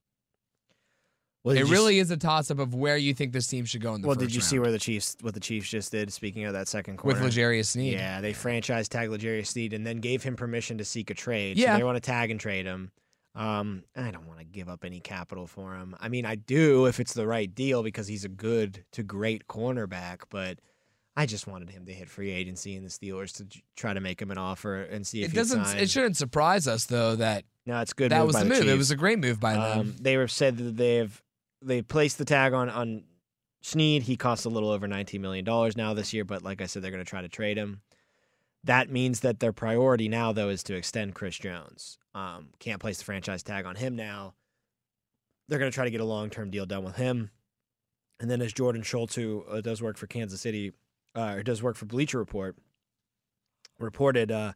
Well, 1.42 1.56
it 1.56 1.64
really 1.70 1.98
is 1.98 2.10
a 2.10 2.18
toss 2.18 2.50
up 2.50 2.58
of 2.58 2.74
where 2.74 2.98
you 2.98 3.14
think 3.14 3.32
this 3.32 3.48
team 3.48 3.64
should 3.64 3.80
go 3.80 3.94
in 3.94 4.02
the 4.02 4.08
well, 4.08 4.14
did 4.14 4.34
you 4.34 4.40
round. 4.40 4.48
see 4.50 4.58
where 4.58 4.70
the 4.70 4.78
Chiefs 4.78 5.16
what 5.22 5.32
the 5.32 5.40
Chiefs 5.40 5.70
just 5.70 5.90
did? 5.90 6.12
Speaking 6.12 6.44
of 6.44 6.52
that 6.52 6.68
second 6.68 6.98
corner 6.98 7.18
with 7.18 7.34
L'Jarius 7.34 7.68
Sneed, 7.68 7.94
yeah, 7.94 8.20
they 8.20 8.34
franchise 8.34 8.90
tag 8.90 9.10
L'Jarius 9.10 9.46
Sneed 9.46 9.72
and 9.72 9.86
then 9.86 10.00
gave 10.00 10.22
him 10.22 10.36
permission 10.36 10.76
to 10.78 10.84
seek 10.84 11.08
a 11.08 11.14
trade. 11.14 11.56
Yeah, 11.56 11.72
so 11.72 11.78
they 11.78 11.84
want 11.84 11.96
to 11.96 12.00
tag 12.00 12.30
and 12.30 12.38
trade 12.38 12.66
him. 12.66 12.92
Um, 13.34 13.84
I 13.96 14.10
don't 14.10 14.26
want 14.26 14.40
to 14.40 14.44
give 14.44 14.68
up 14.68 14.84
any 14.84 15.00
capital 15.00 15.46
for 15.46 15.74
him. 15.74 15.96
I 15.98 16.08
mean, 16.08 16.26
I 16.26 16.34
do 16.34 16.86
if 16.86 17.00
it's 17.00 17.14
the 17.14 17.26
right 17.26 17.52
deal 17.52 17.82
because 17.82 18.06
he's 18.06 18.24
a 18.24 18.28
good 18.28 18.84
to 18.92 19.02
great 19.02 19.48
cornerback, 19.48 20.24
but 20.28 20.58
I 21.16 21.26
just 21.26 21.46
wanted 21.46 21.70
him 21.70 21.86
to 21.86 21.92
hit 21.92 22.08
free 22.08 22.30
agency 22.30 22.76
and 22.76 22.84
the 22.84 22.90
Steelers 22.90 23.36
to 23.36 23.46
try 23.76 23.94
to 23.94 24.00
make 24.00 24.20
him 24.20 24.30
an 24.30 24.38
offer 24.38 24.82
and 24.82 25.06
see 25.06 25.22
if 25.22 25.32
it 25.32 25.34
doesn't. 25.34 25.64
Sign. 25.64 25.78
It 25.78 25.90
shouldn't 25.90 26.16
surprise 26.16 26.68
us 26.68 26.86
though 26.86 27.16
that 27.16 27.44
no, 27.66 27.80
it's 27.80 27.92
good. 27.92 28.12
That 28.12 28.26
was 28.26 28.34
the, 28.34 28.44
the 28.44 28.48
move. 28.48 28.58
Chiefs. 28.58 28.70
It 28.70 28.76
was 28.78 28.90
a 28.90 28.96
great 28.96 29.18
move 29.18 29.38
by 29.38 29.54
them. 29.54 29.80
Um, 29.80 29.94
they 30.00 30.14
have 30.14 30.30
said 30.30 30.56
that 30.58 30.76
they've 30.76 31.22
they 31.62 31.82
placed 31.82 32.18
the 32.18 32.24
tag 32.24 32.52
on 32.52 32.68
on 32.68 33.04
Sneed. 33.62 34.02
He 34.02 34.16
costs 34.16 34.44
a 34.44 34.48
little 34.48 34.70
over 34.70 34.88
nineteen 34.88 35.22
million 35.22 35.44
dollars 35.44 35.76
now 35.76 35.94
this 35.94 36.12
year, 36.12 36.24
but 36.24 36.42
like 36.42 36.60
I 36.60 36.66
said, 36.66 36.82
they're 36.82 36.90
going 36.90 37.04
to 37.04 37.08
try 37.08 37.22
to 37.22 37.28
trade 37.28 37.56
him. 37.56 37.80
That 38.64 38.90
means 38.90 39.20
that 39.20 39.40
their 39.40 39.52
priority 39.52 40.08
now, 40.08 40.32
though, 40.32 40.48
is 40.48 40.62
to 40.64 40.74
extend 40.74 41.14
Chris 41.14 41.36
Jones. 41.36 41.98
Um, 42.14 42.48
can't 42.58 42.80
place 42.80 42.98
the 42.98 43.04
franchise 43.04 43.42
tag 43.42 43.64
on 43.64 43.74
him 43.74 43.96
now. 43.96 44.34
They're 45.48 45.58
going 45.58 45.70
to 45.70 45.74
try 45.74 45.84
to 45.84 45.90
get 45.90 46.00
a 46.00 46.04
long 46.04 46.30
term 46.30 46.50
deal 46.50 46.66
done 46.66 46.84
with 46.84 46.96
him. 46.96 47.30
And 48.20 48.30
then, 48.30 48.40
as 48.40 48.52
Jordan 48.52 48.82
Schultz, 48.82 49.16
who 49.16 49.44
uh, 49.50 49.60
does 49.60 49.82
work 49.82 49.96
for 49.96 50.06
Kansas 50.06 50.40
City, 50.40 50.72
uh, 51.16 51.34
or 51.36 51.42
does 51.42 51.62
work 51.62 51.76
for 51.76 51.86
Bleacher 51.86 52.18
Report, 52.18 52.56
reported 53.80 54.30
uh, 54.30 54.52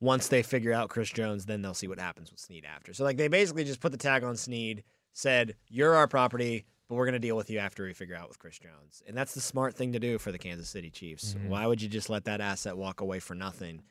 once 0.00 0.26
they 0.26 0.42
figure 0.42 0.72
out 0.72 0.88
Chris 0.88 1.10
Jones, 1.10 1.46
then 1.46 1.62
they'll 1.62 1.74
see 1.74 1.86
what 1.86 2.00
happens 2.00 2.32
with 2.32 2.40
Sneed 2.40 2.64
after. 2.64 2.92
So, 2.92 3.04
like, 3.04 3.16
they 3.16 3.28
basically 3.28 3.64
just 3.64 3.80
put 3.80 3.92
the 3.92 3.98
tag 3.98 4.24
on 4.24 4.36
Sneed, 4.36 4.82
said, 5.12 5.54
You're 5.68 5.94
our 5.94 6.08
property 6.08 6.66
but 6.88 6.96
we're 6.96 7.06
going 7.06 7.14
to 7.14 7.18
deal 7.18 7.36
with 7.36 7.50
you 7.50 7.58
after 7.58 7.84
we 7.84 7.92
figure 7.92 8.16
out 8.16 8.28
with 8.28 8.38
Chris 8.38 8.58
Jones. 8.58 9.02
And 9.06 9.16
that's 9.16 9.34
the 9.34 9.40
smart 9.40 9.74
thing 9.74 9.92
to 9.92 9.98
do 9.98 10.18
for 10.18 10.32
the 10.32 10.38
Kansas 10.38 10.68
City 10.68 10.90
Chiefs. 10.90 11.34
Mm-hmm. 11.34 11.48
Why 11.48 11.66
would 11.66 11.80
you 11.80 11.88
just 11.88 12.10
let 12.10 12.24
that 12.24 12.40
asset 12.40 12.76
walk 12.76 13.00
away 13.00 13.20
for 13.20 13.34
nothing? 13.34 13.82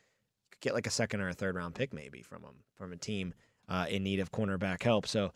Get 0.62 0.74
like 0.74 0.88
a 0.88 0.92
second 0.92 1.22
or 1.22 1.30
a 1.30 1.34
third 1.34 1.56
round 1.56 1.76
pick 1.76 1.94
maybe 1.94 2.22
from 2.22 2.44
them, 2.44 2.56
from 2.76 2.94
a 2.94 2.98
team 2.98 3.34
uh, 3.68 3.86
in 3.90 4.04
need 4.04 4.20
of 4.20 4.32
cornerback 4.32 4.84
help. 4.84 5.08
So 5.08 5.32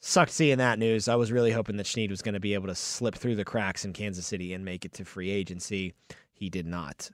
sucked 0.00 0.32
seeing 0.32 0.58
that 0.58 0.78
news. 0.78 1.08
I 1.08 1.14
was 1.16 1.32
really 1.32 1.52
hoping 1.52 1.76
that 1.76 1.86
Sneed 1.86 2.10
was 2.10 2.22
going 2.22 2.34
to 2.34 2.40
be 2.40 2.54
able 2.54 2.68
to 2.68 2.74
slip 2.74 3.14
through 3.14 3.36
the 3.36 3.44
cracks 3.44 3.84
in 3.84 3.92
Kansas 3.92 4.26
City 4.26 4.52
and 4.54 4.64
make 4.64 4.84
it 4.84 4.92
to 4.94 5.04
free 5.04 5.30
agency. 5.30 5.94
He 6.32 6.48
did 6.48 6.66
not. 6.66 7.10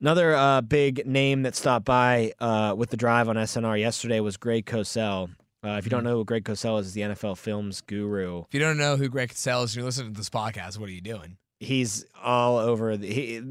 Another 0.00 0.34
uh, 0.34 0.62
big 0.62 1.06
name 1.06 1.42
that 1.42 1.54
stopped 1.54 1.84
by 1.84 2.32
uh, 2.40 2.74
with 2.76 2.88
the 2.88 2.96
drive 2.96 3.28
on 3.28 3.36
SNR 3.36 3.78
yesterday 3.78 4.20
was 4.20 4.38
Greg 4.38 4.64
Cosell. 4.64 5.28
Uh, 5.62 5.72
if 5.72 5.84
you 5.84 5.90
don't 5.90 6.00
mm-hmm. 6.00 6.08
know 6.08 6.16
who 6.16 6.24
Greg 6.24 6.44
Cosell 6.44 6.80
is, 6.80 6.88
is 6.88 6.94
the 6.94 7.02
NFL 7.02 7.36
films 7.36 7.82
guru. 7.82 8.44
If 8.48 8.54
you 8.54 8.60
don't 8.60 8.78
know 8.78 8.96
who 8.96 9.08
Greg 9.08 9.30
Cosell 9.30 9.64
is, 9.64 9.76
you're 9.76 9.84
listening 9.84 10.14
to 10.14 10.18
this 10.18 10.30
podcast. 10.30 10.78
What 10.78 10.88
are 10.88 10.92
you 10.92 11.02
doing? 11.02 11.36
He's 11.58 12.06
all 12.22 12.56
over. 12.56 12.96
The, 12.96 13.12
he, 13.12 13.42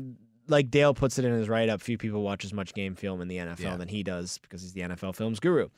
like 0.48 0.72
Dale 0.72 0.93
puts 0.95 1.19
it 1.19 1.26
in 1.26 1.34
his 1.34 1.48
write 1.48 1.69
up, 1.69 1.82
few 1.82 1.98
people 1.98 2.24
watch 2.24 2.43
as 2.43 2.54
much 2.54 2.74
game 2.74 2.95
film 2.95 3.22
in 3.22 3.28
the 3.28 3.38
NFL 3.38 3.60
Yeah. 3.60 3.78
than 3.78 3.88
he 3.88 4.02
does 4.02 4.39
because 4.39 4.62
he's 4.63 4.74
the 4.74 4.82
NFL 4.82 5.15
films 5.15 5.39
guru. 5.39 5.69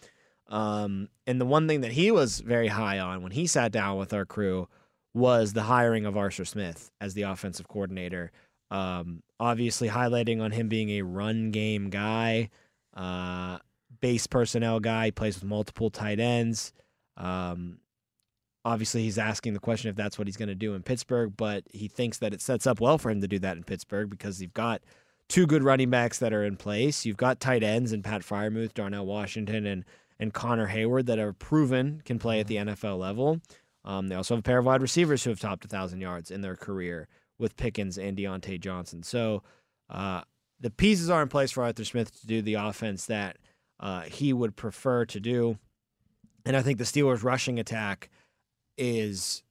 Um, 0.48 1.10
and 1.28 1.40
the 1.40 1.46
one 1.46 1.68
thing 1.68 1.82
that 1.82 1.92
he 1.92 2.12
was 2.12 2.40
very 2.40 2.68
high 2.68 3.00
on 3.00 3.22
when 3.24 3.32
he 3.32 3.48
sat 3.48 3.72
down 3.72 3.98
with 3.98 4.14
our 4.14 4.26
crew 4.26 4.68
was 5.14 5.54
the 5.54 5.64
hiring 5.64 6.06
of 6.06 6.18
Arthur 6.18 6.46
Smith 6.46 6.92
as 7.00 7.14
the 7.14 7.24
offensive 7.24 7.68
coordinator. 7.68 8.32
Um, 8.70 9.24
obviously, 9.40 9.90
highlighting 9.90 10.42
on 10.42 10.52
him 10.52 10.70
being 10.70 10.90
a 10.92 11.02
run 11.02 11.52
game 11.52 11.90
guy, 11.90 12.50
uh, 12.96 13.51
base 14.02 14.28
personnel 14.28 14.80
guy, 14.80 15.06
he 15.06 15.12
plays 15.12 15.36
with 15.36 15.44
multiple 15.44 15.90
tight 15.90 16.20
ends. 16.20 16.74
Um, 17.18 17.80
obviously, 18.66 19.04
he's 19.04 19.18
asking 19.18 19.54
the 19.54 19.60
question 19.60 19.90
if 19.90 19.96
that's 19.96 20.18
what 20.18 20.28
he's 20.28 20.38
going 20.38 20.50
to 20.50 20.56
do 20.56 20.74
in 20.74 20.84
Pittsburgh, 20.84 21.34
but 21.36 21.64
he 21.72 21.88
thinks 21.88 22.18
that 22.18 22.34
it 22.34 22.42
sets 22.42 22.68
up 22.68 22.82
well 22.82 22.98
for 22.98 23.10
him 23.10 23.22
to 23.22 23.28
do 23.28 23.40
that 23.40 23.58
in 23.58 23.64
Pittsburgh 23.64 24.10
because 24.10 24.42
you've 24.42 24.54
got 24.54 24.82
two 25.30 25.48
good 25.48 25.64
running 25.64 25.90
backs 25.90 26.20
that 26.20 26.34
are 26.34 26.44
in 26.44 26.58
place. 26.58 27.06
You've 27.06 27.18
got 27.18 27.40
tight 27.40 27.64
ends 27.64 27.92
and 27.92 28.04
Pat 28.04 28.22
Freiermuth, 28.22 28.74
Darnell 28.74 29.06
Washington, 29.06 29.66
and 29.66 29.86
and 30.20 30.34
Connor 30.34 30.68
Heyward 30.68 31.08
that 31.08 31.18
are 31.18 31.34
proven 31.34 32.02
can 32.06 32.20
play 32.20 32.40
at 32.40 32.48
the 32.48 32.58
NFL 32.58 33.00
level. 33.00 33.42
Um, 33.84 34.08
they 34.08 34.16
also 34.16 34.36
have 34.36 34.42
a 34.42 34.44
pair 34.44 34.60
of 34.60 34.66
wide 34.66 34.84
receivers 34.84 35.24
who 35.24 35.32
have 35.32 35.40
topped 35.40 35.66
a 35.66 35.68
thousand 35.68 36.00
yards 36.00 36.30
in 36.30 36.42
their 36.42 36.56
career 36.56 37.08
with 37.40 37.58
Pickens 37.58 37.98
and 37.98 38.16
Diontae 38.16 38.60
Johnson. 38.60 39.02
So 39.02 39.42
uh, 39.90 40.22
the 40.60 40.70
pieces 40.70 41.10
are 41.10 41.24
in 41.24 41.28
place 41.28 41.50
for 41.50 41.64
Arthur 41.64 41.84
Smith 41.84 42.22
to 42.22 42.28
do 42.28 42.44
the 42.44 42.54
offense 42.54 43.08
that 43.08 43.38
uh, 43.82 44.02
he 44.02 44.32
would 44.32 44.56
prefer 44.56 45.06
to 45.06 45.20
do. 45.20 45.58
And 46.46 46.56
I 46.56 46.62
think 46.62 46.78
the 46.78 46.84
Steelers' 46.84 47.24
rushing 47.24 47.60
attack 47.60 48.10
is 48.78 49.44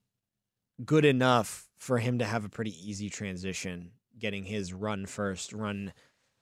good 0.85 1.05
enough 1.05 1.69
for 1.79 1.99
him 1.99 2.19
to 2.19 2.25
have 2.25 2.45
a 2.45 2.49
pretty 2.49 2.75
easy 2.89 3.11
transition, 3.11 3.91
getting 4.19 4.45
his 4.45 4.73
run 4.73 5.07
first, 5.07 5.53
run, 5.53 5.93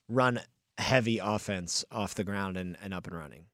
run 0.08 0.40
heavy 0.76 1.18
offense 1.18 1.84
off 1.90 2.14
the 2.14 2.24
ground 2.24 2.56
and, 2.56 2.76
and 2.82 2.92
up 2.94 3.06
and 3.06 3.16
running. 3.16 3.46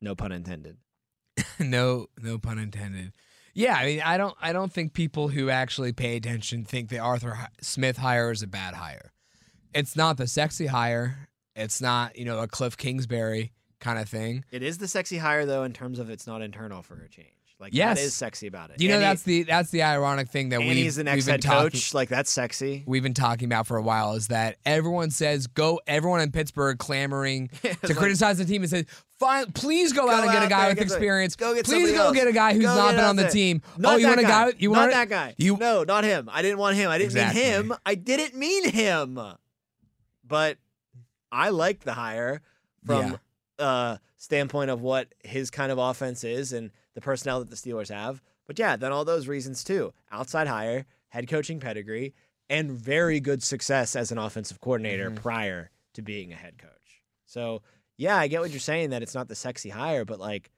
No 0.00 0.14
pun 0.14 0.32
intended. 0.32 0.76
no, 1.58 2.06
no 2.20 2.38
pun 2.38 2.58
intended. 2.58 3.12
Yeah, 3.54 3.76
I 3.76 3.86
mean, 3.86 4.00
I 4.04 4.16
don't, 4.16 4.36
I 4.40 4.52
don't 4.52 4.72
think 4.72 4.92
people 4.92 5.28
who 5.28 5.50
actually 5.50 5.92
pay 5.92 6.16
attention 6.16 6.64
think 6.64 6.88
the 6.88 6.98
Arthur 6.98 7.48
Smith 7.60 7.96
hire 7.96 8.30
is 8.30 8.42
a 8.42 8.46
bad 8.46 8.74
hire. 8.74 9.12
It's 9.74 9.96
not 9.96 10.16
the 10.16 10.26
sexy 10.26 10.66
hire. 10.66 11.28
It's 11.56 11.80
not, 11.80 12.16
you 12.16 12.24
know, 12.24 12.38
a 12.38 12.46
Cliff 12.46 12.76
Kingsbury 12.76 13.52
kind 13.80 13.98
of 13.98 14.08
thing. 14.08 14.44
It 14.50 14.62
is 14.62 14.78
the 14.78 14.88
sexy 14.88 15.18
hire 15.18 15.46
though, 15.46 15.62
in 15.64 15.72
terms 15.72 15.98
of 15.98 16.10
it's 16.10 16.26
not 16.26 16.42
internal 16.42 16.82
for 16.82 16.94
a 17.02 17.08
change. 17.08 17.28
Like 17.60 17.74
Yes. 17.74 17.98
that 17.98 18.04
is 18.04 18.14
sexy 18.14 18.46
about 18.46 18.70
it. 18.70 18.80
You 18.80 18.88
know, 18.88 19.00
that's 19.00 19.24
the 19.24 19.42
that's 19.42 19.70
the 19.70 19.82
ironic 19.82 20.28
thing 20.28 20.50
that 20.50 20.60
and 20.60 20.68
we 20.68 20.74
he's 20.76 20.94
the 20.94 21.02
next 21.02 21.16
we've 21.16 21.26
been 21.26 21.32
head 21.32 21.42
talking, 21.42 21.70
coach. 21.70 21.92
Like 21.92 22.08
that's 22.08 22.30
sexy. 22.30 22.84
We've 22.86 23.02
been 23.02 23.14
talking 23.14 23.46
about 23.46 23.66
for 23.66 23.76
a 23.76 23.82
while 23.82 24.14
is 24.14 24.28
that 24.28 24.58
everyone 24.64 25.10
says 25.10 25.48
go. 25.48 25.80
Everyone 25.88 26.20
in 26.20 26.30
Pittsburgh 26.30 26.78
clamoring 26.78 27.48
to 27.62 27.68
like- 27.82 27.96
criticize 27.96 28.38
the 28.38 28.44
team 28.44 28.62
and 28.62 28.70
says, 28.70 28.84
"Fine, 29.18 29.50
please 29.54 29.92
go, 29.92 30.08
out 30.08 30.22
and 30.22 30.26
Go 30.26 30.32
get 30.34 30.44
a 30.44 30.48
guy 30.48 30.68
with 30.68 30.80
experience. 30.80 31.34
go 31.34 31.52
get 31.52 31.64
please 31.64 31.90
go 31.90 32.04
else. 32.06 32.14
get 32.14 32.28
a 32.28 32.32
guy 32.32 32.54
who's 32.54 32.62
Go 32.64 32.76
not 32.76 32.92
been 32.94 33.04
on 33.04 33.16
the 33.16 33.22
there. 33.22 33.30
team. 33.32 33.60
Not 33.76 33.94
oh, 33.94 33.96
you 33.96 34.06
want 34.06 34.20
a 34.20 34.22
guy? 34.22 34.52
You 34.56 34.70
want 34.70 34.92
that 34.92 35.08
guy? 35.08 35.34
You 35.36 35.56
no, 35.56 35.82
not 35.82 36.04
him. 36.04 36.30
I 36.32 36.42
didn't 36.42 36.58
want 36.58 36.76
him. 36.76 36.90
I 36.90 36.98
didn't 36.98 37.10
Exactly. 37.10 37.40
mean 37.42 37.50
him. 37.52 37.74
I 37.84 37.94
didn't 37.96 38.36
mean 38.38 38.70
him. 38.70 39.18
But 40.24 40.58
I 41.32 41.48
like 41.48 41.80
the 41.80 41.94
hire 41.94 42.40
from 42.86 43.18
uh 43.58 43.98
standpoint 44.16 44.70
of 44.70 44.80
what 44.82 45.14
his 45.24 45.50
kind 45.50 45.70
of 45.72 45.78
offense 45.78 46.24
is 46.24 46.52
and 46.52 46.70
the 46.94 47.00
personnel 47.00 47.38
that 47.40 47.50
the 47.50 47.56
Steelers 47.56 47.88
have. 47.88 48.20
But 48.46 48.58
yeah, 48.58 48.76
then 48.76 48.92
all 48.92 49.04
those 49.04 49.28
reasons 49.28 49.62
too. 49.64 49.92
Outside 50.10 50.46
hire, 50.48 50.86
head 51.08 51.28
coaching 51.28 51.60
pedigree, 51.60 52.14
and 52.50 52.70
very 52.72 53.20
good 53.20 53.42
success 53.42 53.94
as 53.94 54.10
an 54.10 54.18
offensive 54.18 54.60
coordinator 54.60 55.10
Mhm. 55.10 55.16
prior 55.16 55.70
to 55.94 56.02
being 56.02 56.32
a 56.32 56.36
head 56.36 56.58
coach. 56.58 57.02
So 57.26 57.62
yeah, 57.96 58.16
I 58.16 58.28
get 58.28 58.40
what 58.40 58.50
you're 58.50 58.60
saying 58.60 58.90
that 58.90 59.02
it's 59.02 59.14
not 59.14 59.28
the 59.28 59.34
sexy 59.34 59.68
hire, 59.70 60.04
but 60.04 60.18
like 60.18 60.50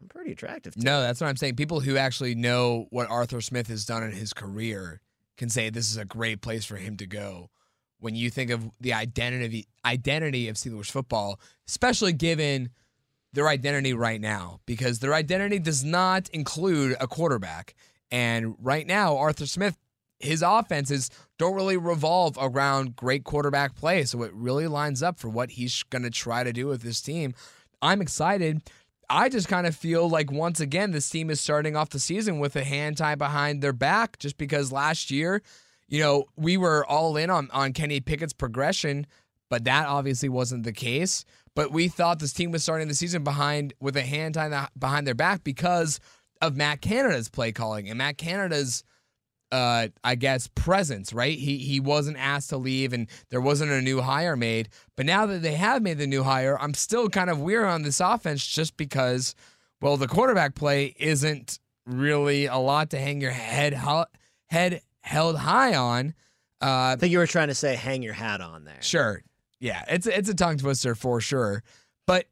I'm 0.00 0.08
pretty 0.08 0.32
attractive 0.32 0.74
to 0.74 0.80
No, 0.80 1.02
that's 1.02 1.20
what 1.20 1.26
I'm 1.28 1.36
saying. 1.36 1.56
People 1.56 1.80
who 1.80 1.96
actually 1.98 2.34
know 2.34 2.86
what 2.90 3.10
Arthur 3.10 3.40
Smith 3.42 3.66
has 3.66 3.84
done 3.84 4.02
in 4.02 4.12
his 4.12 4.32
career 4.32 5.00
can 5.36 5.50
say 5.50 5.68
this 5.68 5.90
is 5.90 5.96
a 5.98 6.04
great 6.06 6.40
place 6.40 6.64
for 6.64 6.76
him 6.76 6.96
to 6.96 7.06
go. 7.06 7.50
When 8.00 8.14
you 8.14 8.30
think 8.30 8.50
of 8.50 8.70
the 8.80 8.92
identity 8.92 9.68
identity 9.84 10.48
of 10.48 10.56
Steelers 10.56 10.90
football, 10.90 11.38
especially 11.68 12.12
given 12.12 12.70
their 13.32 13.48
identity 13.48 13.92
right 13.92 14.20
now, 14.20 14.60
because 14.66 14.98
their 14.98 15.14
identity 15.14 15.58
does 15.58 15.84
not 15.84 16.28
include 16.30 16.96
a 17.00 17.06
quarterback. 17.06 17.74
And 18.10 18.56
right 18.58 18.86
now, 18.86 19.16
Arthur 19.16 19.46
Smith, 19.46 19.78
his 20.18 20.42
offenses 20.42 21.10
don't 21.38 21.54
really 21.54 21.76
revolve 21.76 22.36
around 22.40 22.96
great 22.96 23.24
quarterback 23.24 23.76
play. 23.76 24.04
So 24.04 24.22
it 24.22 24.32
really 24.34 24.66
lines 24.66 25.02
up 25.02 25.18
for 25.18 25.28
what 25.28 25.50
he's 25.52 25.82
going 25.84 26.02
to 26.02 26.10
try 26.10 26.42
to 26.42 26.52
do 26.52 26.66
with 26.66 26.82
this 26.82 27.00
team. 27.00 27.34
I'm 27.80 28.02
excited. 28.02 28.62
I 29.08 29.28
just 29.28 29.48
kind 29.48 29.66
of 29.66 29.74
feel 29.74 30.08
like 30.08 30.30
once 30.30 30.60
again 30.60 30.92
this 30.92 31.08
team 31.08 31.30
is 31.30 31.40
starting 31.40 31.74
off 31.74 31.90
the 31.90 31.98
season 31.98 32.38
with 32.38 32.54
a 32.54 32.64
hand 32.64 32.98
tied 32.98 33.18
behind 33.18 33.62
their 33.62 33.72
back 33.72 34.18
just 34.18 34.36
because 34.36 34.70
last 34.70 35.10
year, 35.10 35.42
you 35.90 36.00
know, 36.00 36.24
we 36.36 36.56
were 36.56 36.86
all 36.86 37.16
in 37.16 37.28
on 37.28 37.50
on 37.52 37.72
Kenny 37.72 38.00
Pickett's 38.00 38.32
progression, 38.32 39.06
but 39.50 39.64
that 39.64 39.86
obviously 39.86 40.28
wasn't 40.28 40.62
the 40.62 40.72
case. 40.72 41.24
But 41.54 41.72
we 41.72 41.88
thought 41.88 42.20
this 42.20 42.32
team 42.32 42.52
was 42.52 42.62
starting 42.62 42.88
the 42.88 42.94
season 42.94 43.24
behind 43.24 43.74
with 43.80 43.96
a 43.96 44.02
hand 44.02 44.34
tied 44.34 44.68
behind 44.78 45.06
their 45.06 45.14
back 45.14 45.44
because 45.44 46.00
of 46.40 46.56
Matt 46.56 46.80
Canada's 46.80 47.28
play 47.28 47.52
calling 47.52 47.88
and 47.88 47.98
Matt 47.98 48.16
Canada's 48.16 48.82
uh, 49.52 49.88
I 50.04 50.14
guess 50.14 50.48
presence, 50.48 51.12
right? 51.12 51.36
He 51.36 51.58
he 51.58 51.80
wasn't 51.80 52.18
asked 52.18 52.50
to 52.50 52.56
leave, 52.56 52.92
and 52.92 53.08
there 53.30 53.40
wasn't 53.40 53.72
a 53.72 53.82
new 53.82 54.00
hire 54.00 54.36
made. 54.36 54.68
But 54.96 55.06
now 55.06 55.26
that 55.26 55.42
they 55.42 55.54
have 55.54 55.82
made 55.82 55.98
the 55.98 56.06
new 56.06 56.22
hire, 56.22 56.56
I'm 56.60 56.74
still 56.74 57.08
kind 57.08 57.28
of 57.28 57.40
weird 57.40 57.66
on 57.66 57.82
this 57.82 57.98
offense, 58.00 58.46
just 58.46 58.76
because, 58.76 59.34
well, 59.80 59.96
the 59.96 60.06
quarterback 60.06 60.54
play 60.54 60.94
isn't 60.98 61.58
really 61.84 62.46
a 62.46 62.58
lot 62.58 62.90
to 62.90 62.98
hang 62.98 63.20
your 63.20 63.32
head 63.32 63.74
head 64.50 64.82
held 65.10 65.36
high 65.36 65.74
on. 65.74 66.14
Uh, 66.62 66.94
I 66.94 66.96
think 66.98 67.10
you 67.12 67.18
were 67.18 67.26
trying 67.26 67.48
to 67.48 67.54
say 67.54 67.74
hang 67.74 68.02
your 68.02 68.12
hat 68.14 68.40
on 68.40 68.64
there. 68.64 68.80
Sure. 68.80 69.22
Yeah, 69.58 69.84
it's 69.88 70.06
it's 70.06 70.28
a 70.28 70.34
tongue 70.34 70.56
twister 70.58 70.94
for 70.94 71.20
sure. 71.20 71.62
But 72.06 72.26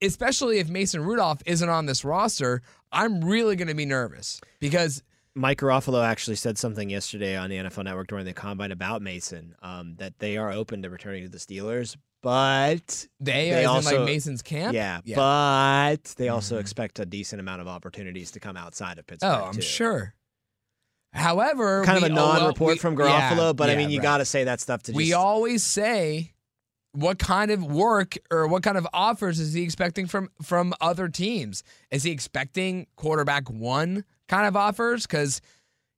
especially 0.00 0.58
if 0.58 0.68
Mason 0.68 1.02
Rudolph 1.04 1.42
isn't 1.44 1.68
on 1.68 1.86
this 1.86 2.04
roster, 2.04 2.62
I'm 2.92 3.22
really 3.24 3.56
going 3.56 3.68
to 3.68 3.74
be 3.74 3.84
nervous 3.84 4.40
because 4.60 5.02
Mike 5.34 5.58
Garafolo 5.60 6.04
actually 6.04 6.36
said 6.36 6.56
something 6.58 6.88
yesterday 6.90 7.36
on 7.36 7.50
the 7.50 7.56
NFL 7.56 7.84
Network 7.84 8.08
during 8.08 8.24
the 8.24 8.32
combine 8.32 8.72
about 8.72 9.02
Mason, 9.02 9.54
um, 9.62 9.94
that 9.98 10.18
they 10.18 10.36
are 10.36 10.50
open 10.50 10.82
to 10.82 10.90
returning 10.90 11.22
to 11.22 11.28
the 11.28 11.38
Steelers, 11.38 11.96
but 12.22 13.06
they, 13.20 13.50
They 13.50 13.64
also- 13.64 13.98
like 13.98 14.06
Mason's 14.06 14.42
camp. 14.42 14.74
yeah, 14.74 15.00
Yeah. 15.04 15.16
but 15.16 16.04
they 16.16 16.28
also 16.28 16.56
Mhm. 16.56 16.60
expect 16.60 16.98
a 16.98 17.06
decent 17.06 17.38
amount 17.40 17.60
of 17.60 17.68
opportunities 17.68 18.30
to 18.32 18.40
come 18.40 18.56
outside 18.56 18.98
of 18.98 19.06
Pittsburgh. 19.06 19.30
Oh, 19.40 19.44
I'm 19.46 19.54
too. 19.54 19.62
sure. 19.62 20.14
However, 21.12 21.82
Kind 21.84 21.98
of 21.98 22.04
a 22.04 22.08
non-report 22.08 22.74
we- 22.74 22.78
from 22.78 22.98
yeah, 22.98 23.30
Garafolo, 23.32 23.54
but 23.56 23.68
I 23.70 23.76
mean, 23.76 23.90
you 23.90 23.98
right. 23.98 24.02
got 24.04 24.18
to 24.18 24.24
say 24.24 24.44
that 24.44 24.60
stuff 24.60 24.82
to 24.84 24.92
We 24.92 25.06
just. 25.06 25.16
always 25.16 25.62
say 25.64 26.32
what 26.92 27.18
kind 27.18 27.50
of 27.50 27.64
work 27.64 28.16
or 28.30 28.46
what 28.48 28.62
kind 28.62 28.76
of 28.76 28.86
offers 28.92 29.38
is 29.38 29.52
he 29.52 29.62
expecting 29.62 30.06
from 30.06 30.28
from 30.42 30.72
other 30.80 31.08
teams? 31.08 31.62
Is 31.90 32.02
he 32.04 32.10
expecting 32.10 32.86
quarterback 32.96 33.48
one 33.50 34.04
kind 34.28 34.46
of 34.46 34.56
offers? 34.56 35.06
Because 35.06 35.40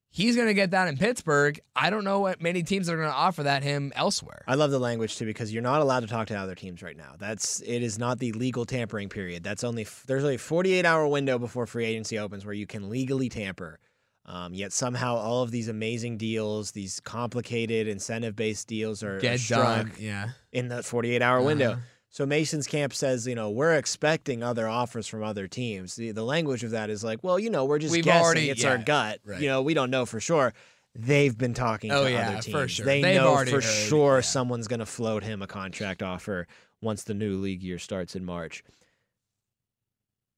he's 0.09 0.35
going 0.35 0.47
to 0.47 0.53
get 0.53 0.71
that 0.71 0.87
in 0.87 0.97
Pittsburgh. 0.97 1.59
I 1.75 1.89
don't 1.89 2.03
know 2.03 2.19
what 2.19 2.41
many 2.41 2.61
teams 2.63 2.89
are 2.89 2.95
going 2.95 3.09
to 3.09 3.13
offer 3.15 3.43
that 3.43 3.63
him 3.63 3.91
elsewhere. 3.95 4.43
I 4.47 4.53
love 4.55 4.69
the 4.71 4.79
language 4.79 5.17
too 5.17 5.25
because 5.25 5.51
you're 5.53 5.63
not 5.63 5.81
allowed 5.81 6.01
to 6.01 6.07
talk 6.07 6.27
to 6.27 6.35
other 6.35 6.55
teams 6.55 6.81
right 6.83 6.97
now. 6.97 7.15
That's 7.19 7.59
it 7.61 7.81
is 7.83 7.97
not 7.99 8.19
the 8.19 8.31
legal 8.33 8.65
tampering 8.65 9.09
period. 9.09 9.43
That's 9.43 9.63
only 9.63 9.85
there's 10.07 10.23
only 10.23 10.35
a 10.35 10.39
48 10.39 10.85
hour 10.85 11.07
window 11.07 11.37
before 11.39 11.65
free 11.67 11.85
agency 11.85 12.17
opens 12.19 12.45
where 12.45 12.53
you 12.55 12.65
can 12.67 12.89
legally 12.89 13.29
tamper. 13.29 13.79
Um, 14.25 14.53
yet 14.53 14.71
somehow 14.71 15.15
all 15.17 15.43
of 15.43 15.51
these 15.51 15.67
amazing 15.67 16.17
deals, 16.17 16.71
these 16.71 16.99
complicated 17.01 17.87
incentive 17.87 18.35
based 18.35 18.67
deals, 18.67 19.03
are, 19.03 19.17
are 19.17 19.37
struck 19.37 19.61
done. 19.87 19.91
Yeah. 19.99 20.29
in 20.53 20.69
the 20.69 20.81
48 20.81 21.21
hour 21.21 21.41
window. 21.41 21.71
Uh-huh. 21.73 21.81
So 22.09 22.25
Mason's 22.25 22.67
camp 22.67 22.93
says, 22.93 23.25
you 23.27 23.33
know, 23.35 23.49
we're 23.49 23.73
expecting 23.73 24.43
other 24.43 24.67
offers 24.67 25.07
from 25.07 25.23
other 25.23 25.47
teams. 25.47 25.95
The, 25.95 26.11
the 26.11 26.23
language 26.23 26.63
of 26.63 26.71
that 26.71 26.89
is 26.89 27.03
like, 27.03 27.23
well, 27.23 27.39
you 27.39 27.49
know, 27.49 27.65
we're 27.65 27.79
just 27.79 27.91
We've 27.91 28.03
guessing. 28.05 28.23
already- 28.23 28.49
it's 28.49 28.63
our 28.63 28.77
gut. 28.77 29.19
right. 29.25 29.41
You 29.41 29.47
know, 29.49 29.61
we 29.63 29.73
don't 29.73 29.89
know 29.89 30.05
for 30.05 30.19
sure. 30.19 30.53
They've 30.95 31.35
been 31.35 31.55
talking 31.55 31.91
Oh, 31.91 32.03
to 32.05 32.11
yeah, 32.11 32.27
other 32.29 32.37
for 32.37 32.41
teams. 32.59 32.71
sure. 32.71 32.85
They 32.85 33.01
They've 33.01 33.15
know 33.15 33.35
for 33.43 33.49
heard, 33.51 33.63
sure 33.63 34.15
yeah. 34.17 34.21
someone's 34.21 34.67
going 34.67 34.79
to 34.79 34.85
float 34.85 35.23
him 35.23 35.41
a 35.41 35.47
contract 35.47 36.03
offer 36.03 36.47
once 36.81 37.03
the 37.03 37.15
new 37.15 37.37
league 37.37 37.63
year 37.63 37.79
starts 37.79 38.15
in 38.15 38.23
March. 38.23 38.63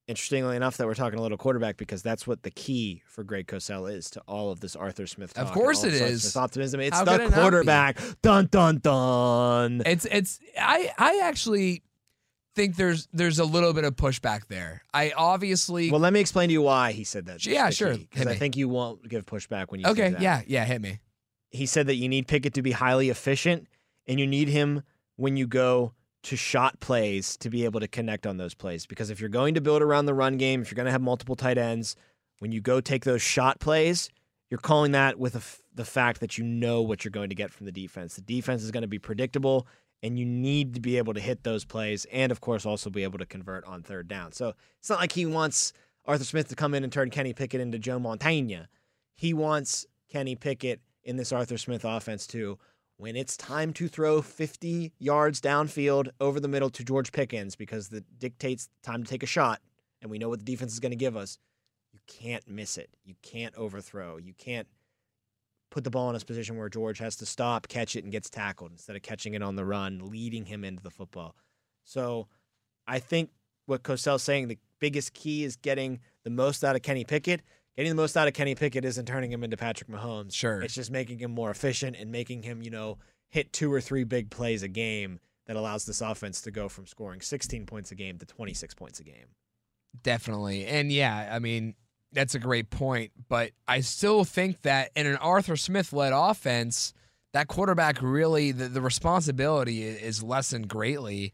Interestingly 0.08 0.56
enough, 0.56 0.78
that 0.78 0.86
we're 0.86 0.94
talking 0.94 1.18
a 1.18 1.22
little 1.22 1.38
quarterback 1.38 1.78
because 1.78 2.04
that's 2.04 2.28
what 2.28 2.44
the 2.44 2.52
key 2.52 3.02
for 3.08 3.24
Greg 3.24 3.48
Cosell 3.48 3.91
is 3.91 4.10
to 4.12 4.22
all 4.28 4.52
of 4.52 4.60
this 4.60 4.76
Arthur 4.76 5.08
Smith. 5.08 5.32
Of 5.32 5.36
talk 5.36 5.46
and 5.48 5.54
course 5.56 5.84
it 5.84 5.94
is 5.94 6.00
this 6.00 6.02
Arthur 6.02 6.13
is. 6.13 6.22
Smith 6.22 6.38
optimism. 6.44 6.80
It's 6.82 6.96
How 6.98 7.04
the 7.06 7.12
could 7.12 7.22
it 7.22 7.24
not 7.32 7.36
be? 7.36 7.41
quarterback. 7.41 8.00
Dun 8.22 8.48
dun 8.52 8.78
dun. 8.78 9.82
It's 9.84 10.06
it's 10.06 10.39
I 10.62 10.91
I 11.00 11.22
actually 11.24 11.82
think 12.54 12.76
there's 12.76 13.08
there's 13.13 13.39
a 13.39 13.46
little 13.46 13.74
bit 13.74 13.84
of 13.84 13.96
pushback 13.96 14.48
there. 14.48 14.84
I 14.94 15.12
obviously 15.18 15.89
Well, 15.89 16.00
let 16.00 16.13
me 16.13 16.20
explain 16.20 16.50
to 16.50 16.54
you 16.54 16.62
why 16.62 16.91
he 16.91 17.04
said 17.04 17.26
that. 17.26 17.44
Yeah, 17.44 17.72
sure. 17.72 17.98
Because 17.98 18.28
I 18.28 18.36
think 18.36 18.56
you 18.56 18.70
won't 18.70 19.10
give 19.10 19.26
pushback 19.26 19.72
when 19.72 19.80
you 19.82 19.88
Okay, 19.88 20.10
say 20.10 20.12
that. 20.12 20.22
yeah, 20.22 20.41
yeah, 20.46 20.65
hit 20.65 20.82
me. 20.82 21.00
He 21.50 21.65
said 21.65 21.88
that 21.88 21.96
you 21.96 22.10
need 22.10 22.28
Pickett 22.28 22.54
to 22.54 22.62
be 22.62 22.72
highly 22.72 23.10
efficient 23.10 23.68
and 24.08 24.20
you 24.20 24.28
need 24.28 24.50
him 24.50 24.84
when 25.15 25.36
you 25.36 25.48
go 25.48 25.94
to 26.26 26.36
shot 26.36 26.80
plays 26.80 27.38
to 27.38 27.52
be 27.52 27.66
able 27.66 27.80
to 27.80 27.88
connect 27.88 28.26
on 28.26 28.38
those 28.38 28.56
plays. 28.56 28.86
Because 28.88 29.12
if 29.12 29.20
you're 29.20 29.30
going 29.30 29.54
to 29.54 29.62
build 29.62 29.84
around 29.84 30.08
the 30.08 30.14
run 30.14 30.38
game, 30.38 30.62
if 30.62 30.72
you're 30.72 30.76
going 30.76 30.88
to 30.88 30.92
have 30.92 31.02
multiple 31.02 31.36
tight 31.36 31.58
ends, 31.58 31.96
when 32.40 32.52
you 32.52 32.62
go 32.62 32.82
take 32.82 33.06
those 33.06 33.22
shot 33.22 33.60
plays, 33.60 34.10
you're 34.50 34.60
calling 34.60 34.94
that 34.94 35.20
with 35.20 35.64
the 35.74 35.86
fact 35.86 36.20
that 36.22 36.38
you 36.38 36.44
know 36.44 36.82
what 36.82 37.04
you're 37.04 37.12
going 37.12 37.30
to 37.30 37.36
get 37.36 37.52
from 37.52 37.68
the 37.68 37.72
defense. 37.72 38.16
The 38.16 38.22
defense 38.22 38.64
is 38.64 38.72
going 38.72 38.82
to 38.82 38.88
be 38.88 38.98
predictable, 38.98 39.68
and 40.02 40.18
you 40.18 40.26
need 40.26 40.74
to 40.74 40.80
be 40.80 40.98
able 40.98 41.14
to 41.14 41.20
hit 41.20 41.44
those 41.44 41.64
plays 41.64 42.06
and, 42.12 42.32
of 42.32 42.42
course, 42.42 42.66
also 42.66 42.90
be 42.90 43.04
able 43.04 43.20
to 43.20 43.26
convert 43.26 43.64
on 43.66 43.84
third 43.84 44.08
down. 44.08 44.32
So 44.32 44.54
it's 44.80 44.90
not 44.90 45.00
like 45.00 45.12
he 45.12 45.28
wants 45.28 45.74
Arthur 46.06 46.24
Smith 46.24 46.48
to 46.50 46.56
come 46.56 46.74
in 46.74 46.84
and 46.84 46.92
turn 46.92 47.12
Kenny 47.12 47.34
Pickett 47.34 47.62
into 47.62 47.78
Joe 47.78 48.00
Montana. 48.00 48.68
He 49.14 49.34
wants 49.34 49.86
Kenny 50.10 50.36
Pickett 50.36 50.82
in 51.04 51.18
this 51.18 51.32
Arthur 51.32 51.58
Smith 51.58 51.86
offense 51.86 52.26
too 52.26 52.58
when 52.98 53.16
it's 53.16 53.36
time 53.36 53.74
to 53.74 53.88
throw 53.88 54.22
50 54.22 54.94
yards 55.00 55.42
downfield 55.42 56.10
over 56.20 56.40
the 56.40 56.48
middle 56.48 56.70
to 56.70 56.84
George 56.84 57.12
Pickens 57.12 57.56
because 57.56 57.90
that 57.90 58.20
dictates 58.20 58.70
time 58.84 59.04
to 59.04 59.10
take 59.10 59.24
a 59.24 59.28
shot, 59.28 59.62
and 60.02 60.10
we 60.10 60.18
know 60.18 60.30
what 60.30 60.40
the 60.40 60.46
defense 60.46 60.74
is 60.74 60.80
going 60.80 60.92
to 60.92 60.96
give 60.96 61.18
us, 61.18 61.38
you 61.92 62.00
can't 62.08 62.48
miss 62.48 62.78
it. 62.78 62.90
You 63.04 63.16
can't 63.22 63.56
overthrow. 63.56 64.18
You 64.18 64.34
can't 64.34 64.68
put 65.72 65.84
the 65.84 65.90
ball 65.90 66.10
in 66.10 66.16
a 66.16 66.20
position 66.20 66.58
where 66.58 66.70
George 66.70 67.00
has 67.00 67.16
to 67.18 67.26
stop, 67.26 67.68
catch 67.68 67.96
it, 67.96 68.04
and 68.04 68.12
gets 68.12 68.30
tackled 68.30 68.72
instead 68.72 68.96
of 68.96 69.02
catching 69.02 69.34
it 69.34 69.42
on 69.42 69.56
the 69.56 69.66
run, 69.66 70.10
leading 70.10 70.46
him 70.46 70.64
into 70.64 70.82
the 70.82 70.92
football. 70.92 71.36
So 71.84 72.28
I 72.88 73.00
think 73.00 73.30
what 73.66 73.84
Cosell's 73.84 74.24
saying, 74.24 74.48
the 74.48 74.60
biggest 74.80 75.14
key 75.14 75.44
is 75.44 75.56
getting 75.56 76.00
the 76.24 76.30
most 76.30 76.64
out 76.64 76.76
of 76.76 76.82
Kenny 76.82 77.04
Pickett 77.04 77.42
getting 77.76 77.92
the 77.92 78.02
most 78.02 78.16
out 78.16 78.28
of 78.28 78.34
Kenny 78.34 78.56
Pickett 78.56 78.86
isn't 78.86 79.06
turning 79.06 79.32
him 79.32 79.44
into 79.44 79.58
Patrick 79.58 79.90
Mahomes. 79.90 80.34
Sure. 80.34 80.62
It's 80.62 80.76
just 80.76 80.92
making 80.92 81.20
him 81.20 81.32
more 81.32 81.52
efficient 81.52 81.96
and 81.98 82.12
making 82.12 82.44
him, 82.44 82.62
you 82.62 82.70
know, 82.70 82.98
hit 83.30 83.52
two 83.52 83.72
or 83.72 83.82
three 83.82 84.04
big 84.04 84.30
plays 84.30 84.64
a 84.64 84.68
game 84.68 85.20
that 85.48 85.56
allows 85.56 85.86
this 85.86 86.02
offense 86.02 86.42
to 86.42 86.52
go 86.52 86.70
from 86.70 86.88
scoring 86.88 87.22
16 87.22 87.66
points 87.66 87.92
a 87.92 87.96
game 87.96 88.18
to 88.18 88.26
26 88.26 88.74
points 88.74 89.00
a 89.00 89.04
game. 89.04 89.28
Definitely. 90.04 90.66
And 90.66 90.92
yeah, 90.92 91.30
I 91.32 91.40
mean, 91.40 91.76
that's 92.12 92.36
a 92.36 92.40
great 92.40 92.70
point. 92.70 93.12
But 93.28 93.52
I 93.68 93.82
still 93.82 94.24
think 94.24 94.62
that 94.64 94.92
in 94.96 95.06
an 95.06 95.18
Arthur 95.18 95.56
Smith 95.56 95.94
led 95.94 96.14
offense, 96.14 96.94
that 97.34 97.48
quarterback 97.48 98.02
really, 98.02 98.52
the, 98.52 98.68
the 98.68 98.82
responsibility 98.82 99.84
is 99.84 100.24
lessened 100.24 100.68
greatly. 100.68 101.34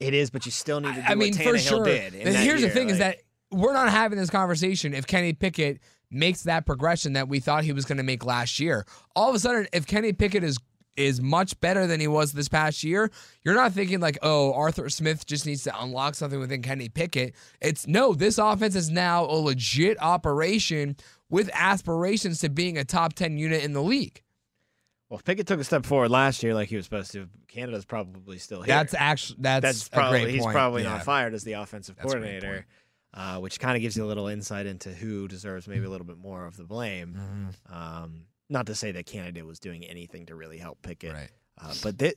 It 0.00 0.12
is, 0.12 0.30
but 0.30 0.44
you 0.44 0.52
still 0.52 0.80
need 0.80 0.94
to 0.94 1.00
do 1.00 1.06
I 1.06 1.14
mean, 1.14 1.34
what 1.34 1.42
for 1.42 1.58
sure. 1.58 1.84
did. 1.84 2.12
Here's 2.12 2.44
year. 2.44 2.58
the 2.58 2.70
thing: 2.70 2.90
is 2.90 2.98
that 2.98 3.18
we're 3.56 3.72
not 3.72 3.90
having 3.90 4.18
this 4.18 4.30
conversation 4.30 4.94
if 4.94 5.06
Kenny 5.06 5.32
Pickett 5.32 5.80
makes 6.10 6.42
that 6.44 6.66
progression 6.66 7.14
that 7.14 7.28
we 7.28 7.40
thought 7.40 7.64
he 7.64 7.72
was 7.72 7.84
going 7.84 7.98
to 7.98 8.04
make 8.04 8.24
last 8.24 8.60
year. 8.60 8.86
All 9.16 9.28
of 9.28 9.34
a 9.34 9.38
sudden, 9.38 9.66
if 9.72 9.86
Kenny 9.86 10.12
Pickett 10.12 10.44
is 10.44 10.58
is 10.96 11.20
much 11.20 11.60
better 11.60 11.86
than 11.86 12.00
he 12.00 12.08
was 12.08 12.32
this 12.32 12.48
past 12.48 12.82
year, 12.82 13.10
you're 13.44 13.54
not 13.54 13.70
thinking 13.72 14.00
like, 14.00 14.16
oh, 14.22 14.54
Arthur 14.54 14.88
Smith 14.88 15.26
just 15.26 15.44
needs 15.44 15.62
to 15.64 15.82
unlock 15.82 16.14
something 16.14 16.40
within 16.40 16.62
Kenny 16.62 16.88
Pickett. 16.88 17.34
It's 17.60 17.86
no, 17.86 18.14
this 18.14 18.38
offense 18.38 18.74
is 18.74 18.88
now 18.88 19.24
a 19.26 19.36
legit 19.36 20.00
operation 20.02 20.96
with 21.28 21.50
aspirations 21.52 22.40
to 22.40 22.48
being 22.48 22.78
a 22.78 22.84
top 22.84 23.12
10 23.12 23.36
unit 23.36 23.62
in 23.62 23.74
the 23.74 23.82
league. 23.82 24.22
well, 25.10 25.18
if 25.18 25.24
Pickett 25.24 25.46
took 25.46 25.60
a 25.60 25.64
step 25.64 25.84
forward 25.84 26.10
last 26.10 26.42
year 26.42 26.54
like 26.54 26.68
he 26.70 26.76
was 26.76 26.86
supposed 26.86 27.12
to. 27.12 27.28
Canada's 27.48 27.84
probably 27.84 28.38
still 28.38 28.62
here. 28.62 28.74
That's 28.74 28.94
actually 28.94 29.36
that's, 29.40 29.62
that's 29.62 29.86
a 29.88 29.90
probably 29.90 30.32
he's 30.32 30.46
probably 30.46 30.82
Yeah. 30.84 30.94
not 30.94 31.04
fired 31.04 31.34
as 31.34 31.44
the 31.44 31.54
offensive 31.54 31.96
That's 31.96 32.12
coordinator, 32.12 32.64
uh, 33.16 33.38
which 33.38 33.58
kind 33.58 33.74
of 33.76 33.80
gives 33.82 33.96
you 33.96 34.04
a 34.04 34.06
little 34.06 34.28
insight 34.28 34.66
into 34.66 34.90
who 34.92 35.26
deserves 35.26 35.66
maybe 35.66 35.84
a 35.86 35.90
little 35.90 36.06
bit 36.06 36.18
more 36.18 36.46
of 36.46 36.56
the 36.56 36.64
blame. 36.64 37.16
Mhm. 37.68 37.74
Um, 37.74 38.26
not 38.48 38.66
to 38.66 38.74
say 38.76 38.92
that 38.92 39.06
Canada 39.06 39.44
was 39.44 39.58
doing 39.58 39.84
anything 39.84 40.26
to 40.26 40.36
really 40.36 40.58
help 40.58 40.80
Pickett, 40.82 41.12
Right. 41.14 41.30
uh, 41.58 41.74
but 41.82 41.98
that, 41.98 42.14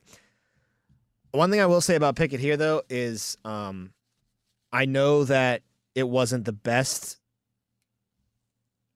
one 1.31 1.49
thing 1.49 1.61
I 1.61 1.65
will 1.65 1.81
say 1.81 1.95
about 1.95 2.15
Pickett 2.15 2.39
here 2.39 2.57
though 2.57 2.83
is 2.89 3.37
um, 3.45 3.93
I 4.71 4.85
know 4.85 5.23
that 5.23 5.63
it 5.95 6.07
wasn't 6.07 6.45
the 6.45 6.51
best 6.53 7.17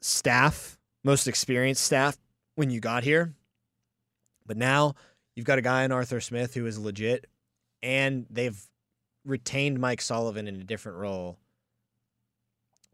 staff, 0.01 0.77
most 1.03 1.27
experienced 1.27 1.83
staff 1.83 2.17
when 2.55 2.69
you 2.69 2.79
got 2.79 3.03
here, 3.03 3.33
but 4.45 4.57
now 4.57 4.95
you've 5.35 5.45
got 5.45 5.57
a 5.57 5.61
guy 5.61 5.83
in 5.83 5.91
Arthur 5.91 6.19
Smith 6.21 6.53
who 6.53 6.65
is 6.65 6.77
legit, 6.77 7.27
and 7.81 8.25
they've 8.29 8.61
retained 9.25 9.79
Mike 9.79 10.01
Sullivan 10.01 10.47
in 10.47 10.55
a 10.55 10.63
different 10.63 10.97
role 10.97 11.39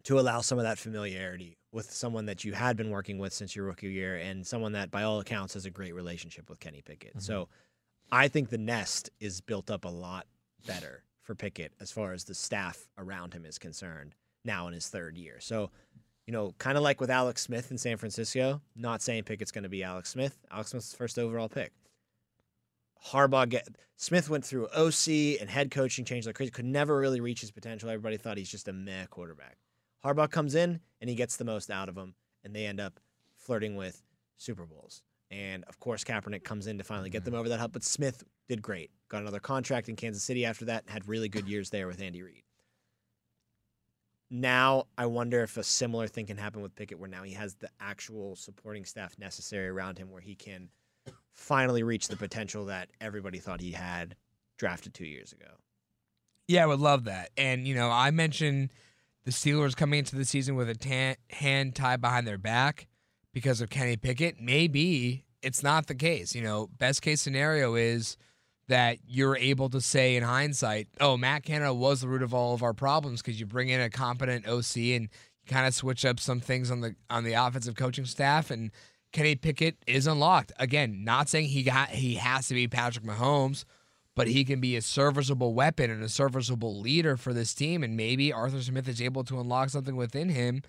to 0.03 0.19
allow 0.19 0.41
some 0.41 0.57
of 0.57 0.63
that 0.63 0.77
familiarity 0.77 1.57
with 1.71 1.91
someone 1.91 2.25
that 2.25 2.43
you 2.43 2.53
had 2.53 2.77
been 2.77 2.89
working 2.89 3.19
with 3.19 3.33
since 3.33 3.55
your 3.55 3.65
rookie 3.65 3.91
year 3.91 4.15
and 4.15 4.45
someone 4.45 4.71
that 4.71 4.89
by 4.89 5.03
all 5.03 5.19
accounts 5.19 5.53
has 5.53 5.65
a 5.65 5.69
great 5.69 5.93
relationship 5.93 6.49
with 6.49 6.59
Kenny 6.59 6.81
Pickett. 6.81 7.21
So 7.21 7.43
mm-hmm. 7.43 8.15
I 8.15 8.27
think 8.27 8.49
the 8.49 8.57
nest 8.57 9.09
is 9.19 9.41
built 9.41 9.69
up 9.69 9.85
a 9.85 9.89
lot 9.89 10.25
better 10.65 11.03
for 11.21 11.35
Pickett 11.35 11.73
as 11.79 11.91
far 11.91 12.13
as 12.13 12.23
the 12.23 12.33
staff 12.33 12.87
around 12.97 13.33
him 13.33 13.45
is 13.45 13.59
concerned 13.59 14.15
now 14.43 14.67
in 14.67 14.73
his 14.73 14.87
third 14.87 15.17
year. 15.17 15.37
So, 15.39 15.69
you 16.25 16.33
know, 16.33 16.55
kind 16.57 16.77
of 16.77 16.83
like 16.83 16.99
with 16.99 17.11
Alex 17.11 17.43
Smith 17.43 17.69
in 17.69 17.77
San 17.77 17.97
Francisco, 17.97 18.61
not 18.75 19.01
saying 19.01 19.23
Pickett's 19.23 19.51
going 19.51 19.63
to 19.63 19.69
be 19.69 19.83
Alex 19.83 20.09
Smith. 20.09 20.37
Alex 20.51 20.71
Smith's 20.71 20.95
first 20.95 21.19
overall 21.19 21.49
pick. 21.49 21.71
Harbaugh 23.07 23.47
get 23.47 23.67
Smith 23.95 24.29
went 24.29 24.45
through 24.45 24.67
OC 24.69 25.39
and 25.39 25.49
head 25.49 25.71
coaching 25.71 26.05
change 26.05 26.25
like 26.25 26.35
crazy, 26.35 26.51
could 26.51 26.65
never 26.65 26.97
really 26.97 27.19
reach 27.19 27.41
his 27.41 27.51
potential. 27.51 27.89
Everybody 27.89 28.17
thought 28.17 28.37
he's 28.37 28.49
just 28.49 28.67
a 28.67 28.73
meh 28.73 29.05
quarterback. 29.05 29.57
Harbaugh 30.03 30.29
comes 30.29 30.55
in 30.55 30.79
and 31.01 31.09
he 31.09 31.15
gets 31.15 31.37
the 31.37 31.45
most 31.45 31.69
out 31.69 31.89
of 31.89 31.95
them, 31.95 32.15
and 32.43 32.55
they 32.55 32.65
end 32.65 32.79
up 32.79 32.99
flirting 33.35 33.75
with 33.75 34.01
Super 34.37 34.65
Bowls. 34.65 35.01
And 35.31 35.63
of 35.65 35.79
course, 35.79 36.03
Kaepernick 36.03 36.43
comes 36.43 36.67
in 36.67 36.77
to 36.77 36.83
finally 36.83 37.09
get 37.09 37.23
them 37.23 37.33
mm-hmm. 37.33 37.39
over 37.39 37.49
that 37.49 37.59
hump. 37.59 37.73
But 37.73 37.83
Smith 37.83 38.23
did 38.47 38.61
great. 38.61 38.89
Got 39.09 39.21
another 39.21 39.39
contract 39.39 39.89
in 39.89 39.95
Kansas 39.95 40.23
City 40.23 40.45
after 40.45 40.65
that. 40.65 40.83
and 40.83 40.91
Had 40.91 41.07
really 41.07 41.29
good 41.29 41.47
years 41.47 41.69
there 41.69 41.87
with 41.87 42.01
Andy 42.01 42.21
Reid. 42.21 42.43
Now 44.31 44.85
I 44.97 45.05
wonder 45.07 45.41
if 45.41 45.57
a 45.57 45.63
similar 45.63 46.07
thing 46.07 46.27
can 46.27 46.37
happen 46.37 46.61
with 46.61 46.75
Pickett, 46.75 46.99
where 46.99 47.09
now 47.09 47.23
he 47.23 47.33
has 47.33 47.55
the 47.55 47.69
actual 47.79 48.35
supporting 48.35 48.85
staff 48.85 49.17
necessary 49.17 49.67
around 49.67 49.97
him, 49.97 50.11
where 50.11 50.21
he 50.21 50.35
can 50.35 50.69
finally 51.33 51.83
reach 51.83 52.07
the 52.07 52.15
potential 52.15 52.65
that 52.65 52.89
everybody 53.01 53.39
thought 53.39 53.61
he 53.61 53.71
had 53.71 54.15
drafted 54.57 54.93
two 54.93 55.05
years 55.05 55.31
ago. 55.31 55.47
Yeah, 56.47 56.63
I 56.63 56.67
would 56.67 56.79
love 56.79 57.05
that. 57.05 57.29
And, 57.37 57.67
you 57.67 57.75
know, 57.75 57.89
I 57.89 58.11
mentioned 58.11 58.71
the 59.25 59.31
Steelers 59.31 59.75
coming 59.75 59.99
into 59.99 60.15
the 60.15 60.25
season 60.25 60.55
with 60.55 60.69
a 60.69 60.75
tan- 60.75 61.15
hand 61.29 61.75
tied 61.75 62.01
behind 62.01 62.27
their 62.27 62.37
back 62.37 62.87
because 63.33 63.61
of 63.61 63.69
Kenny 63.69 63.97
Pickett. 63.97 64.39
Maybe 64.39 65.25
it's 65.41 65.63
not 65.63 65.87
the 65.87 65.95
case. 65.95 66.35
You 66.35 66.41
know, 66.41 66.69
best 66.77 67.01
case 67.01 67.21
scenario 67.21 67.75
is 67.75 68.17
that 68.67 68.99
you're 69.07 69.35
able 69.37 69.69
to 69.69 69.81
say 69.81 70.15
in 70.15 70.23
hindsight, 70.23 70.87
oh, 70.99 71.17
Matt 71.17 71.43
Canada 71.43 71.73
was 71.73 72.01
the 72.01 72.07
root 72.07 72.21
of 72.21 72.33
all 72.33 72.53
of 72.53 72.63
our 72.63 72.73
problems 72.73 73.21
because 73.21 73.39
you 73.39 73.45
bring 73.45 73.69
in 73.69 73.81
a 73.81 73.89
competent 73.89 74.47
OC 74.47 74.77
and 74.77 75.03
you 75.03 75.47
kind 75.47 75.67
of 75.67 75.73
switch 75.73 76.05
up 76.05 76.19
some 76.19 76.39
things 76.39 76.69
on 76.69 76.81
the 76.81 76.95
on 77.09 77.23
the 77.23 77.33
offensive 77.33 77.75
coaching 77.75 78.05
staff 78.05 78.51
and 78.51 78.71
Kenny 79.11 79.35
Pickett 79.35 79.77
is 79.87 80.05
unlocked. 80.05 80.51
Again, 80.59 81.03
not 81.03 81.29
saying 81.29 81.47
he 81.47 81.63
got 81.63 81.89
he 81.89 82.15
has 82.15 82.47
to 82.49 82.53
be 82.53 82.67
Patrick 82.67 83.05
Mahomes, 83.05 83.65
but 84.19 84.27
he 84.27 84.43
can 84.43 84.59
be 84.59 84.75
a 84.75 84.81
serviceable 84.81 85.53
weapon 85.53 85.89
and 85.89 86.03
a 86.03 86.09
serviceable 86.09 86.77
leader 86.77 87.15
for 87.15 87.31
this 87.31 87.53
team. 87.53 87.83
And 87.83 87.95
maybe 87.95 88.33
Arthur 88.33 88.61
Smith 88.61 88.85
is 88.89 89.01
able 89.01 89.23
to 89.23 89.39
unlock 89.39 89.69
something 89.69 89.95
within 89.95 90.27
him 90.27 90.61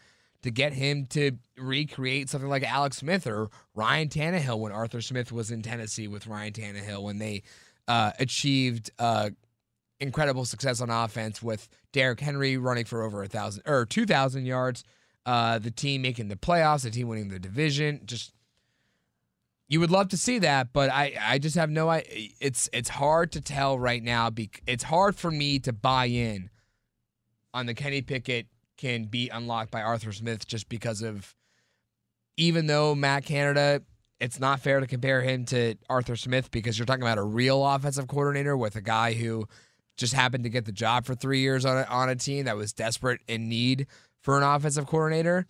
to 0.42 0.52
get 0.52 0.72
him 0.72 1.04
to 1.06 1.32
recreate 1.58 2.28
something 2.28 2.48
like 2.48 2.62
Alex 2.62 2.98
Smith 2.98 3.26
or 3.26 3.50
Ryan 3.74 4.08
Tannehill 4.08 4.60
when 4.60 4.70
Arthur 4.70 5.00
Smith 5.00 5.32
was 5.32 5.50
in 5.50 5.62
Tennessee 5.62 6.06
with 6.06 6.28
Ryan 6.28 6.52
Tannehill 6.52 7.02
when 7.02 7.18
they 7.18 7.42
uh, 7.88 8.12
achieved 8.20 8.92
uh, 9.00 9.30
incredible 9.98 10.44
success 10.44 10.80
on 10.80 10.88
offense 10.88 11.42
with 11.42 11.68
Derrick 11.90 12.20
Henry 12.20 12.56
running 12.56 12.84
for 12.84 13.02
over 13.02 13.20
a 13.24 13.26
thousand 13.26 13.64
or 13.66 13.84
two 13.84 14.06
thousand 14.06 14.46
yards. 14.46 14.84
Uh, 15.26 15.58
the 15.58 15.72
team 15.72 16.02
making 16.02 16.28
the 16.28 16.36
playoffs, 16.36 16.84
the 16.84 16.90
team 16.92 17.08
winning 17.08 17.30
the 17.30 17.40
division. 17.40 18.02
Just 18.04 18.32
you 19.70 19.78
would 19.78 19.92
love 19.92 20.08
to 20.08 20.16
see 20.16 20.40
that, 20.40 20.72
but 20.72 20.90
I, 20.90 21.14
I 21.20 21.38
just 21.38 21.54
have 21.54 21.70
no. 21.70 21.90
It's 21.90 22.68
it's 22.72 22.88
hard 22.88 23.30
to 23.32 23.40
tell 23.40 23.78
right 23.78 24.02
now. 24.02 24.28
It's 24.66 24.82
hard 24.82 25.14
for 25.14 25.30
me 25.30 25.60
to 25.60 25.72
buy 25.72 26.06
in 26.06 26.50
on 27.54 27.66
the 27.66 27.74
Kenny 27.74 28.02
Pickett 28.02 28.48
can 28.76 29.04
be 29.04 29.28
unlocked 29.28 29.70
by 29.70 29.80
Arthur 29.80 30.12
Smith 30.12 30.44
just 30.46 30.68
because 30.68 31.02
of 31.02 31.36
even 32.36 32.66
though 32.66 32.94
Matt 32.96 33.24
Canada. 33.24 33.82
It's 34.18 34.40
not 34.40 34.60
fair 34.60 34.80
to 34.80 34.86
compare 34.86 35.22
him 35.22 35.46
to 35.46 35.76
Arthur 35.88 36.16
Smith 36.16 36.50
because 36.50 36.78
you're 36.78 36.84
talking 36.84 37.02
about 37.04 37.16
a 37.16 37.22
real 37.22 37.64
offensive 37.64 38.06
coordinator 38.06 38.54
with 38.54 38.76
a 38.76 38.82
guy 38.82 39.14
who 39.14 39.46
just 39.96 40.12
happened 40.12 40.44
to 40.44 40.50
get 40.50 40.64
the 40.66 40.72
job 40.72 41.06
for 41.06 41.14
three 41.14 41.40
years 41.40 41.64
on 41.64 41.78
a, 41.78 41.82
on 41.84 42.08
a 42.10 42.16
team 42.16 42.44
that 42.44 42.56
was 42.56 42.72
desperate 42.72 43.20
in 43.28 43.48
need 43.48 43.86
for 44.20 44.36
an 44.36 44.42
offensive 44.42 44.86
coordinator. 44.86 45.46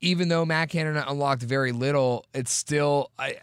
Even 0.00 0.28
though 0.28 0.44
Matt 0.44 0.68
Canada 0.70 1.04
unlocked 1.08 1.42
very 1.42 1.72
little, 1.72 2.26
it's 2.34 2.52
still 2.52 3.10
I, 3.18 3.36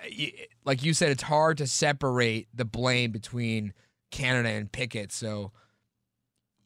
like 0.65 0.83
you 0.83 0.93
said. 0.93 1.11
It's 1.11 1.23
hard 1.23 1.57
to 1.57 1.67
separate 1.67 2.47
the 2.53 2.65
blame 2.65 3.11
between 3.11 3.73
Canada 4.11 4.49
and 4.49 4.71
Pickett. 4.71 5.11
So 5.11 5.51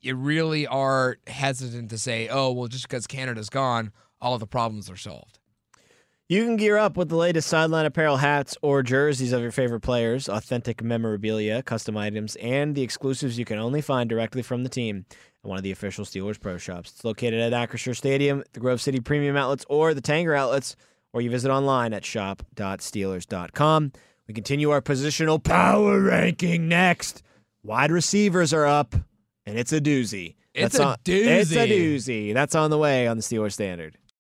you 0.02 0.16
really 0.16 0.68
are 0.68 1.18
hesitant 1.28 1.90
to 1.92 1.98
say, 1.98 2.28
"Oh, 2.28 2.52
well, 2.52 2.68
just 2.68 2.88
because 2.88 3.08
Canada's 3.08 3.50
gone, 3.50 3.92
all 4.20 4.34
of 4.34 4.40
the 4.40 4.48
problems 4.48 4.90
are 4.90 4.98
solved." 4.98 5.37
You 6.30 6.44
can 6.44 6.58
gear 6.58 6.76
up 6.78 6.98
with 6.98 7.08
the 7.08 7.16
latest 7.16 7.48
sideline 7.48 7.86
apparel 7.86 8.18
hats 8.18 8.58
or 8.62 8.84
jerseys 8.84 9.32
of 9.32 9.42
your 9.42 9.52
favorite 9.54 9.80
players, 9.80 10.28
authentic 10.28 10.84
memorabilia, 10.84 11.64
custom 11.64 11.96
items, 11.96 12.36
and 12.38 12.76
the 12.76 12.82
exclusives 12.82 13.40
you 13.40 13.46
can 13.46 13.58
only 13.60 13.80
find 13.82 14.10
directly 14.10 14.42
from 14.42 14.64
the 14.64 14.70
team 14.70 15.06
at 15.12 15.48
one 15.48 15.58
of 15.58 15.64
the 15.64 15.72
official 15.72 16.04
Steelers 16.04 16.38
Pro 16.38 16.58
Shops. 16.58 16.92
It's 16.92 17.06
located 17.06 17.40
at 17.40 17.54
Acrisure 17.70 17.96
Stadium, 17.96 18.44
the 18.52 18.60
Grove 18.60 18.82
City 18.82 19.00
Premium 19.00 19.38
Outlets, 19.38 19.66
or 19.70 19.94
the 19.94 20.02
Tanger 20.02 20.38
Outlets, 20.38 20.76
or 21.14 21.22
you 21.22 21.30
visit 21.30 21.50
online 21.50 21.94
at 21.94 22.04
shop.steelers.com. 22.04 23.94
We 24.28 24.34
continue 24.34 24.70
our 24.72 24.82
positional 24.82 25.42
power 25.42 26.02
ranking 26.02 26.68
next. 26.68 27.24
Wide 27.64 27.90
receivers 27.92 28.52
are 28.52 28.66
up, 28.66 28.96
and 29.46 29.58
it's 29.58 29.72
a 29.72 29.80
doozy. 29.80 30.36
It's 30.54 30.74
That's 30.76 30.80
a 30.80 30.88
on- 30.90 30.98
It's 31.06 31.52
a 31.54 31.56
doozy. 31.68 31.96
doozy. 31.96 32.34
That's 32.34 32.54
on 32.56 32.70
the 32.70 32.78
way 32.78 33.08
on 33.08 33.16
the 33.16 33.24
Steelers 33.24 33.54
Standard. 33.54 33.98